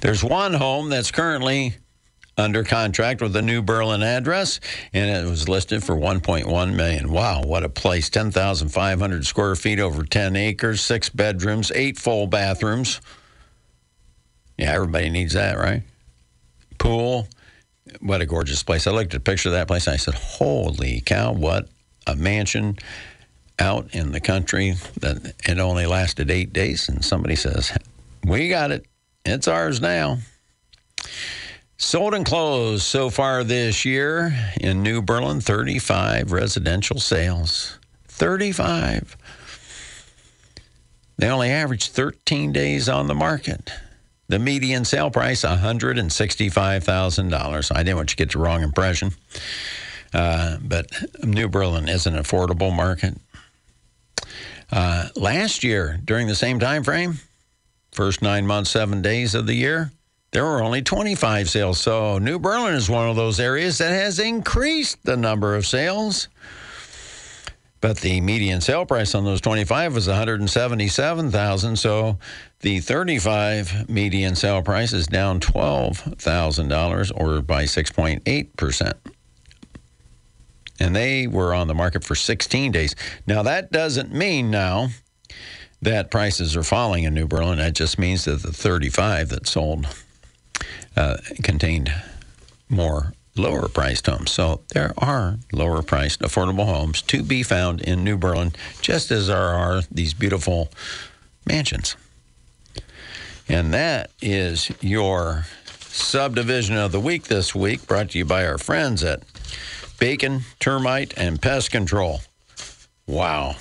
There's 0.00 0.24
one 0.24 0.54
home 0.54 0.88
that's 0.88 1.12
currently 1.12 1.76
under 2.36 2.64
contract 2.64 3.22
with 3.22 3.36
a 3.36 3.42
new 3.42 3.62
Berlin 3.62 4.02
address, 4.02 4.58
and 4.92 5.08
it 5.08 5.30
was 5.30 5.48
listed 5.48 5.84
for 5.84 5.94
1.1 5.94 6.74
million. 6.74 7.12
Wow, 7.12 7.42
what 7.42 7.62
a 7.62 7.68
place! 7.68 8.10
10,500 8.10 9.24
square 9.24 9.54
feet, 9.54 9.78
over 9.78 10.04
10 10.04 10.34
acres, 10.34 10.80
six 10.80 11.08
bedrooms, 11.08 11.70
eight 11.74 11.96
full 11.96 12.26
bathrooms. 12.26 13.00
Yeah, 14.56 14.72
everybody 14.72 15.10
needs 15.10 15.34
that, 15.34 15.58
right? 15.58 15.82
Pool, 16.78 17.28
what 18.00 18.20
a 18.20 18.26
gorgeous 18.26 18.62
place. 18.62 18.86
I 18.86 18.90
looked 18.90 19.14
at 19.14 19.18
a 19.18 19.24
picture 19.24 19.50
of 19.50 19.54
that 19.54 19.68
place 19.68 19.86
and 19.86 19.94
I 19.94 19.98
said, 19.98 20.14
holy 20.14 21.00
cow, 21.00 21.32
what 21.32 21.68
a 22.06 22.16
mansion 22.16 22.78
out 23.58 23.94
in 23.94 24.12
the 24.12 24.20
country 24.20 24.74
that 25.00 25.34
it 25.48 25.58
only 25.58 25.86
lasted 25.86 26.30
eight 26.30 26.52
days. 26.52 26.88
And 26.88 27.04
somebody 27.04 27.36
says, 27.36 27.76
we 28.24 28.48
got 28.48 28.70
it. 28.70 28.86
It's 29.24 29.48
ours 29.48 29.80
now. 29.80 30.18
Sold 31.78 32.14
and 32.14 32.24
closed 32.24 32.84
so 32.84 33.10
far 33.10 33.44
this 33.44 33.84
year 33.84 34.32
in 34.60 34.82
New 34.82 35.02
Berlin, 35.02 35.40
35 35.40 36.32
residential 36.32 36.98
sales. 36.98 37.78
35. 38.08 39.16
They 41.18 41.28
only 41.28 41.50
average 41.50 41.90
13 41.90 42.52
days 42.52 42.88
on 42.88 43.08
the 43.08 43.14
market. 43.14 43.70
The 44.28 44.38
median 44.38 44.84
sale 44.84 45.10
price, 45.10 45.42
$165,000. 45.42 47.72
I 47.74 47.82
didn't 47.82 47.96
want 47.96 48.10
you 48.10 48.16
to 48.16 48.16
get 48.16 48.32
the 48.32 48.38
wrong 48.38 48.62
impression. 48.62 49.12
Uh, 50.12 50.58
but 50.60 50.90
New 51.22 51.48
Berlin 51.48 51.88
is 51.88 52.06
an 52.06 52.14
affordable 52.14 52.74
market. 52.74 53.14
Uh, 54.70 55.08
last 55.14 55.62
year, 55.62 56.00
during 56.04 56.26
the 56.26 56.34
same 56.34 56.58
time 56.58 56.82
frame, 56.82 57.18
first 57.92 58.22
nine 58.22 58.46
months, 58.46 58.70
seven 58.70 59.02
days 59.02 59.34
of 59.34 59.46
the 59.46 59.54
year, 59.54 59.92
there 60.32 60.44
were 60.44 60.62
only 60.62 60.82
25 60.82 61.48
sales. 61.48 61.80
So 61.80 62.18
New 62.18 62.38
Berlin 62.38 62.74
is 62.74 62.90
one 62.90 63.08
of 63.08 63.16
those 63.16 63.40
areas 63.40 63.78
that 63.78 63.92
has 63.92 64.18
increased 64.18 65.02
the 65.04 65.16
number 65.16 65.54
of 65.54 65.66
sales. 65.66 66.28
But 67.86 67.98
the 67.98 68.20
median 68.20 68.60
sale 68.60 68.84
price 68.84 69.14
on 69.14 69.24
those 69.24 69.40
25 69.40 69.94
was 69.94 70.08
177,000. 70.08 71.76
So 71.76 72.18
the 72.58 72.80
35 72.80 73.88
median 73.88 74.34
sale 74.34 74.60
price 74.60 74.92
is 74.92 75.06
down 75.06 75.38
$12,000 75.38 77.12
or 77.14 77.42
by 77.42 77.62
6.8%. 77.62 78.92
And 80.80 80.96
they 80.96 81.28
were 81.28 81.54
on 81.54 81.68
the 81.68 81.76
market 81.76 82.02
for 82.02 82.16
16 82.16 82.72
days. 82.72 82.96
Now, 83.24 83.44
that 83.44 83.70
doesn't 83.70 84.12
mean 84.12 84.50
now 84.50 84.88
that 85.80 86.10
prices 86.10 86.56
are 86.56 86.64
falling 86.64 87.04
in 87.04 87.14
New 87.14 87.28
Berlin. 87.28 87.58
That 87.58 87.74
just 87.74 88.00
means 88.00 88.24
that 88.24 88.42
the 88.42 88.52
35 88.52 89.28
that 89.28 89.46
sold 89.46 89.86
uh, 90.96 91.18
contained 91.44 91.94
more 92.68 93.12
lower 93.38 93.68
priced 93.68 94.06
homes. 94.06 94.30
So 94.30 94.60
there 94.72 94.92
are 94.98 95.38
lower 95.52 95.82
priced 95.82 96.20
affordable 96.20 96.66
homes 96.66 97.02
to 97.02 97.22
be 97.22 97.42
found 97.42 97.80
in 97.80 98.04
New 98.04 98.16
Berlin, 98.16 98.52
just 98.80 99.10
as 99.10 99.28
there 99.28 99.36
are 99.36 99.82
these 99.90 100.14
beautiful 100.14 100.70
mansions. 101.46 101.96
And 103.48 103.72
that 103.72 104.10
is 104.20 104.70
your 104.80 105.46
subdivision 105.78 106.76
of 106.76 106.92
the 106.92 107.00
week 107.00 107.24
this 107.24 107.54
week, 107.54 107.86
brought 107.86 108.10
to 108.10 108.18
you 108.18 108.24
by 108.24 108.46
our 108.46 108.58
friends 108.58 109.04
at 109.04 109.22
Bacon, 109.98 110.42
Termite, 110.58 111.14
and 111.16 111.40
Pest 111.40 111.70
Control. 111.70 112.20
Wow. 113.06 113.56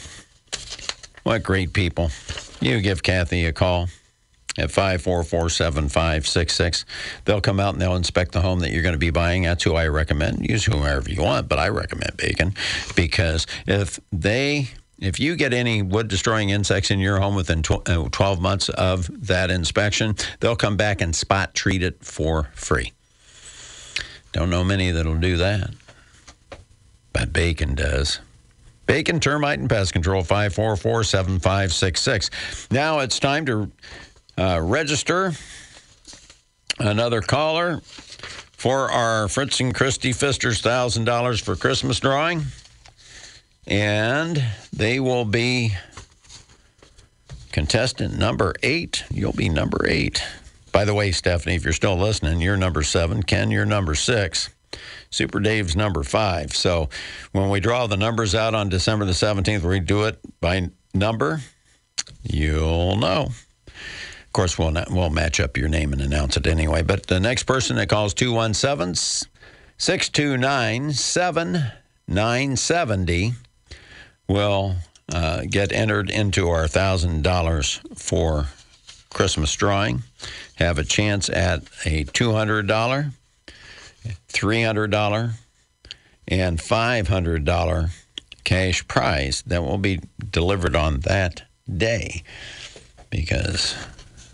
What 1.24 1.44
great 1.44 1.72
people. 1.74 2.12
You 2.60 2.82
give 2.82 3.04
Kathy 3.04 3.46
a 3.46 3.54
call 3.54 3.90
at 4.58 4.72
544 4.72 5.50
7566. 5.50 6.86
They'll 7.26 7.42
come 7.42 7.60
out 7.60 7.74
and 7.74 7.82
they'll 7.82 7.96
inspect 7.96 8.32
the 8.32 8.42
home 8.42 8.60
that 8.60 8.72
you're 8.72 8.84
going 8.84 8.94
to 8.94 9.00
be 9.00 9.10
buying. 9.10 9.44
That's 9.44 9.64
who 9.64 9.76
I 9.76 9.88
recommend. 9.88 10.50
Use 10.50 10.66
whomever 10.66 11.10
you 11.10 11.22
want, 11.22 11.50
but 11.50 11.60
I 11.60 11.70
recommend 11.70 12.18
Bacon 12.18 12.54
because 12.96 13.48
if 13.68 14.00
they. 14.12 14.70
If 14.98 15.20
you 15.20 15.36
get 15.36 15.54
any 15.54 15.82
wood 15.82 16.08
destroying 16.08 16.52
insects 16.52 16.90
in 16.90 17.00
your 17.00 17.20
home 17.20 17.36
within 17.36 17.62
12 17.62 17.90
uh, 17.90 18.36
months 18.40 18.70
of 18.70 19.28
that 19.28 19.52
inspection, 19.52 20.16
they'll 20.40 20.56
come 20.56 20.78
back 20.78 21.02
and 21.02 21.14
spot 21.14 21.54
treat 21.54 21.84
it 21.84 22.02
for 22.02 22.50
free. 22.54 22.94
Don't 24.32 24.50
know 24.50 24.64
many 24.64 24.92
that'll 24.92 25.16
do 25.16 25.36
that, 25.36 25.72
but 27.12 27.34
Bacon 27.34 27.76
does. 27.76 28.22
Bacon, 28.86 29.20
Termite, 29.20 29.60
and 29.60 29.70
Pest 29.70 29.94
Control, 29.94 30.24
544 30.24 31.04
7566. 31.04 32.68
Now 32.72 33.00
it's 33.00 33.20
time 33.20 33.46
to 33.48 33.72
uh, 34.38 34.60
register 34.62 35.34
another 36.80 37.22
caller 37.22 37.82
for 38.58 38.92
our 38.92 39.28
Fritz 39.28 39.60
and 39.60 39.74
Christy 39.74 40.12
Pfister's 40.12 40.62
$1,000 40.62 41.42
for 41.42 41.56
Christmas 41.56 42.00
drawing. 42.00 42.44
And 43.68 44.44
they 44.74 45.00
will 45.00 45.26
be 45.26 45.76
contestant 47.52 48.18
number 48.18 48.54
eight. 48.64 49.04
You'll 49.10 49.34
be 49.34 49.50
number 49.50 49.88
eight. 49.88 50.24
By 50.72 50.86
the 50.86 50.94
way, 50.94 51.12
Stephanie, 51.12 51.56
if 51.56 51.64
you're 51.64 51.74
still 51.74 51.98
listening, 51.98 52.42
you're 52.42 52.58
number 52.58 52.84
seven. 52.84 53.24
Ken, 53.24 53.50
you're 53.50 53.66
number 53.66 53.96
six. 53.96 54.50
Super 55.10 55.40
Dave's 55.40 55.76
number 55.76 56.04
five. 56.04 56.54
So 56.54 56.90
when 57.32 57.50
we 57.50 57.62
draw 57.62 57.88
the 57.88 57.98
numbers 57.98 58.36
out 58.36 58.54
on 58.54 58.68
December 58.68 59.06
the 59.06 59.14
17th, 59.14 59.62
we 59.62 59.80
do 59.80 60.04
it 60.04 60.20
by 60.42 60.70
number. 60.94 61.40
You'll 62.24 62.98
know 62.98 63.30
course, 64.36 64.60
we'll, 64.60 64.72
not, 64.72 64.92
we'll 64.92 65.10
match 65.10 65.40
up 65.40 65.58
your 65.58 65.70
name 65.70 65.94
and 65.94 66.02
announce 66.02 66.36
it 66.36 66.46
anyway. 66.46 66.82
But 66.84 67.08
the 67.08 67.22
next 67.22 67.44
person 67.44 67.78
that 67.78 67.88
calls 67.88 68.14
217 68.14 69.30
629 69.78 70.92
7970 70.92 73.34
will 74.28 74.76
uh, 75.12 75.44
get 75.50 75.72
entered 75.72 76.10
into 76.10 76.50
our 76.50 76.66
$1,000 76.66 77.98
for 77.98 78.48
Christmas 79.14 79.56
drawing, 79.56 80.04
have 80.56 80.80
a 80.80 80.84
chance 80.84 81.30
at 81.30 81.64
a 81.86 82.04
$200, 82.04 83.12
$300, 84.08 85.32
and 86.28 86.60
$500 86.60 87.90
cash 88.44 88.86
prize 88.88 89.44
that 89.48 89.64
will 89.64 89.78
be 89.78 90.02
delivered 90.32 90.76
on 90.76 91.00
that 91.02 91.44
day 91.78 92.24
because 93.10 93.76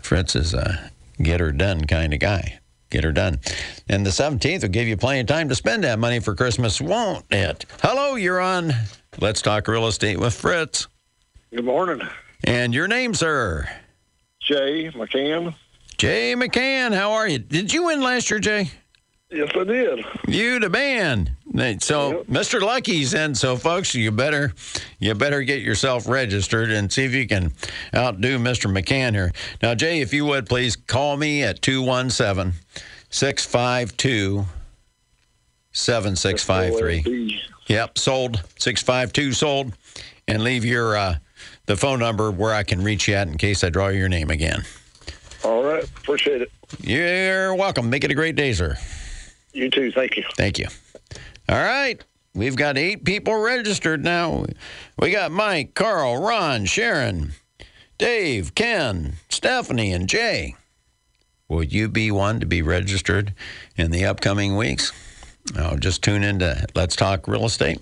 Fritz 0.02 0.36
is 0.36 0.52
a 0.54 0.68
uh, 0.68 0.88
get 1.22 1.40
her 1.40 1.52
done 1.52 1.84
kind 1.86 2.12
of 2.12 2.20
guy. 2.20 2.58
Get 2.90 3.04
her 3.04 3.12
done. 3.12 3.40
And 3.88 4.04
the 4.04 4.10
17th 4.10 4.62
will 4.62 4.68
give 4.68 4.86
you 4.86 4.98
plenty 4.98 5.20
of 5.20 5.26
time 5.26 5.48
to 5.48 5.54
spend 5.54 5.84
that 5.84 5.98
money 5.98 6.20
for 6.20 6.34
Christmas, 6.34 6.78
won't 6.78 7.24
it? 7.30 7.64
Hello, 7.80 8.16
you're 8.16 8.40
on 8.40 8.72
Let's 9.18 9.40
Talk 9.40 9.66
Real 9.66 9.86
Estate 9.86 10.18
with 10.20 10.34
Fritz. 10.34 10.88
Good 11.54 11.64
morning. 11.64 12.06
And 12.44 12.74
your 12.74 12.88
name, 12.88 13.14
sir? 13.14 13.66
Jay 14.40 14.90
McCann. 14.90 15.54
Jay 15.96 16.34
McCann, 16.34 16.92
how 16.92 17.12
are 17.12 17.28
you? 17.28 17.38
Did 17.38 17.72
you 17.72 17.84
win 17.84 18.02
last 18.02 18.30
year, 18.30 18.40
Jay? 18.40 18.70
Yes, 19.32 19.50
I 19.54 19.64
did. 19.64 20.04
You 20.28 20.60
the 20.60 20.68
man. 20.68 21.36
So 21.80 22.18
yep. 22.18 22.26
Mr. 22.26 22.60
Lucky's 22.60 23.14
in. 23.14 23.34
So 23.34 23.56
folks, 23.56 23.94
you 23.94 24.10
better 24.10 24.52
you 24.98 25.14
better 25.14 25.42
get 25.42 25.62
yourself 25.62 26.06
registered 26.06 26.70
and 26.70 26.92
see 26.92 27.04
if 27.04 27.14
you 27.14 27.26
can 27.26 27.52
outdo 27.94 28.38
Mr. 28.38 28.70
McCann 28.70 29.12
here. 29.14 29.32
Now, 29.62 29.74
Jay, 29.74 30.00
if 30.02 30.12
you 30.12 30.26
would 30.26 30.46
please 30.46 30.76
call 30.76 31.16
me 31.16 31.42
at 31.42 31.62
217 31.62 32.60
652 33.08 34.44
7653. 35.72 37.40
Yep, 37.68 37.96
sold 37.96 38.42
652 38.58 39.32
sold 39.32 39.72
and 40.28 40.42
leave 40.42 40.64
your 40.64 40.94
uh, 40.94 41.16
the 41.64 41.76
phone 41.76 42.00
number 42.00 42.30
where 42.30 42.52
I 42.52 42.64
can 42.64 42.84
reach 42.84 43.08
you 43.08 43.14
at 43.14 43.28
in 43.28 43.38
case 43.38 43.64
I 43.64 43.70
draw 43.70 43.88
your 43.88 44.10
name 44.10 44.30
again. 44.30 44.62
All 45.42 45.64
right, 45.64 45.84
appreciate 45.84 46.42
it. 46.42 46.52
You're 46.80 47.54
welcome. 47.54 47.88
Make 47.88 48.04
it 48.04 48.10
a 48.10 48.14
great 48.14 48.36
day, 48.36 48.52
sir. 48.52 48.76
You 49.52 49.70
too. 49.70 49.92
Thank 49.92 50.16
you. 50.16 50.24
Thank 50.36 50.58
you. 50.58 50.66
All 51.48 51.62
right. 51.62 52.02
We've 52.34 52.56
got 52.56 52.78
eight 52.78 53.04
people 53.04 53.34
registered 53.36 54.02
now. 54.02 54.46
We 54.98 55.10
got 55.10 55.32
Mike, 55.32 55.74
Carl, 55.74 56.16
Ron, 56.16 56.64
Sharon, 56.64 57.32
Dave, 57.98 58.54
Ken, 58.54 59.14
Stephanie, 59.28 59.92
and 59.92 60.08
Jay. 60.08 60.56
Will 61.48 61.62
you 61.62 61.88
be 61.88 62.10
one 62.10 62.40
to 62.40 62.46
be 62.46 62.62
registered 62.62 63.34
in 63.76 63.90
the 63.90 64.06
upcoming 64.06 64.56
weeks? 64.56 64.92
Oh, 65.58 65.76
just 65.76 66.02
tune 66.02 66.22
in 66.22 66.38
to 66.38 66.66
Let's 66.74 66.96
Talk 66.96 67.28
Real 67.28 67.44
Estate 67.44 67.80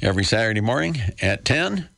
every 0.00 0.22
Saturday 0.22 0.60
morning 0.60 0.98
at 1.20 1.44
10 1.44 1.88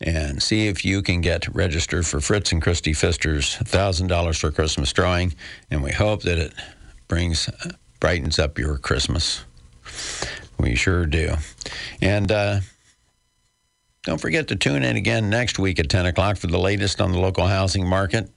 and 0.00 0.42
see 0.42 0.68
if 0.68 0.84
you 0.84 1.02
can 1.02 1.20
get 1.20 1.52
registered 1.54 2.06
for 2.06 2.20
Fritz 2.20 2.52
and 2.52 2.62
Christy 2.62 2.92
Pfister's 2.92 3.56
$1,000 3.56 4.38
for 4.38 4.50
Christmas 4.50 4.92
drawing. 4.92 5.34
And 5.70 5.82
we 5.82 5.90
hope 5.92 6.22
that 6.22 6.38
it 6.38 6.54
brings 7.10 7.50
brightens 7.98 8.38
up 8.38 8.56
your 8.56 8.78
Christmas. 8.78 9.44
We 10.58 10.76
sure 10.76 11.06
do. 11.06 11.34
And 12.00 12.30
uh, 12.30 12.60
don't 14.04 14.20
forget 14.20 14.48
to 14.48 14.56
tune 14.56 14.84
in 14.84 14.96
again 14.96 15.28
next 15.28 15.58
week 15.58 15.80
at 15.80 15.90
10 15.90 16.06
o'clock 16.06 16.36
for 16.36 16.46
the 16.46 16.58
latest 16.58 17.00
on 17.00 17.10
the 17.10 17.18
local 17.18 17.48
housing 17.48 17.86
market. 17.86 18.30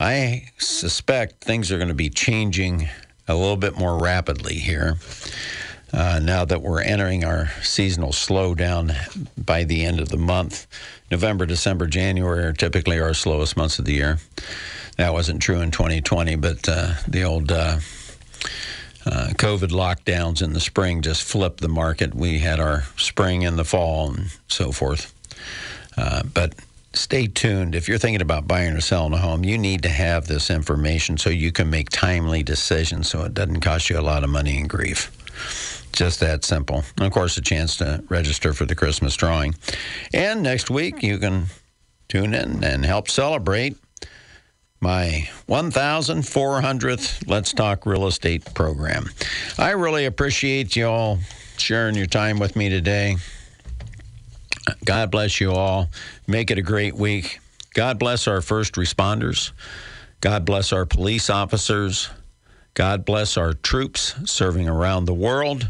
I 0.00 0.48
suspect 0.58 1.44
things 1.44 1.70
are 1.70 1.78
going 1.78 1.88
to 1.88 1.94
be 1.94 2.10
changing 2.10 2.88
a 3.28 3.36
little 3.36 3.56
bit 3.56 3.78
more 3.78 3.96
rapidly 3.98 4.56
here. 4.56 4.96
Uh, 5.92 6.20
now 6.20 6.44
that 6.44 6.60
we're 6.60 6.82
entering 6.82 7.24
our 7.24 7.48
seasonal 7.62 8.10
slowdown 8.10 9.28
by 9.38 9.62
the 9.62 9.84
end 9.84 10.00
of 10.00 10.08
the 10.08 10.16
month. 10.16 10.66
November, 11.12 11.46
December, 11.46 11.86
January 11.86 12.44
are 12.44 12.52
typically 12.52 12.98
our 12.98 13.14
slowest 13.14 13.56
months 13.56 13.78
of 13.78 13.84
the 13.84 13.92
year. 13.92 14.18
That 14.96 15.12
wasn't 15.12 15.42
true 15.42 15.60
in 15.60 15.70
2020, 15.70 16.36
but 16.36 16.68
uh, 16.68 16.94
the 17.06 17.24
old 17.24 17.52
uh, 17.52 17.78
uh, 19.04 19.28
COVID 19.34 19.70
lockdowns 19.70 20.42
in 20.42 20.52
the 20.52 20.60
spring 20.60 21.02
just 21.02 21.22
flipped 21.22 21.60
the 21.60 21.68
market. 21.68 22.14
We 22.14 22.38
had 22.38 22.60
our 22.60 22.84
spring 22.96 23.42
in 23.42 23.56
the 23.56 23.64
fall 23.64 24.10
and 24.10 24.30
so 24.48 24.72
forth. 24.72 25.12
Uh, 25.96 26.22
but 26.32 26.54
stay 26.94 27.26
tuned. 27.26 27.74
If 27.74 27.88
you're 27.88 27.98
thinking 27.98 28.22
about 28.22 28.48
buying 28.48 28.72
or 28.72 28.80
selling 28.80 29.12
a 29.12 29.18
home, 29.18 29.44
you 29.44 29.58
need 29.58 29.82
to 29.82 29.88
have 29.90 30.26
this 30.26 30.50
information 30.50 31.18
so 31.18 31.30
you 31.30 31.52
can 31.52 31.68
make 31.68 31.90
timely 31.90 32.42
decisions 32.42 33.08
so 33.08 33.22
it 33.24 33.34
doesn't 33.34 33.60
cost 33.60 33.90
you 33.90 33.98
a 33.98 34.00
lot 34.00 34.24
of 34.24 34.30
money 34.30 34.58
and 34.58 34.68
grief. 34.68 35.12
Just 35.92 36.20
that 36.20 36.44
simple. 36.44 36.84
And 36.96 37.06
of 37.06 37.12
course, 37.12 37.36
a 37.36 37.42
chance 37.42 37.76
to 37.76 38.02
register 38.08 38.52
for 38.52 38.64
the 38.64 38.74
Christmas 38.74 39.14
drawing. 39.14 39.54
And 40.12 40.42
next 40.42 40.70
week, 40.70 41.02
you 41.02 41.18
can 41.18 41.46
tune 42.08 42.34
in 42.34 42.64
and 42.64 42.84
help 42.84 43.10
celebrate 43.10 43.76
my 44.80 45.28
1400th 45.48 47.28
Let's 47.28 47.52
Talk 47.52 47.86
Real 47.86 48.06
Estate 48.06 48.54
program. 48.54 49.08
I 49.58 49.70
really 49.70 50.04
appreciate 50.04 50.76
you 50.76 50.86
all 50.86 51.18
sharing 51.56 51.94
your 51.94 52.06
time 52.06 52.38
with 52.38 52.56
me 52.56 52.68
today. 52.68 53.16
God 54.84 55.10
bless 55.10 55.40
you 55.40 55.52
all. 55.52 55.88
Make 56.26 56.50
it 56.50 56.58
a 56.58 56.62
great 56.62 56.94
week. 56.94 57.40
God 57.74 57.98
bless 57.98 58.26
our 58.26 58.40
first 58.40 58.74
responders. 58.74 59.52
God 60.20 60.44
bless 60.44 60.72
our 60.72 60.86
police 60.86 61.30
officers. 61.30 62.10
God 62.74 63.06
bless 63.06 63.38
our 63.38 63.54
troops 63.54 64.14
serving 64.30 64.68
around 64.68 65.06
the 65.06 65.14
world. 65.14 65.64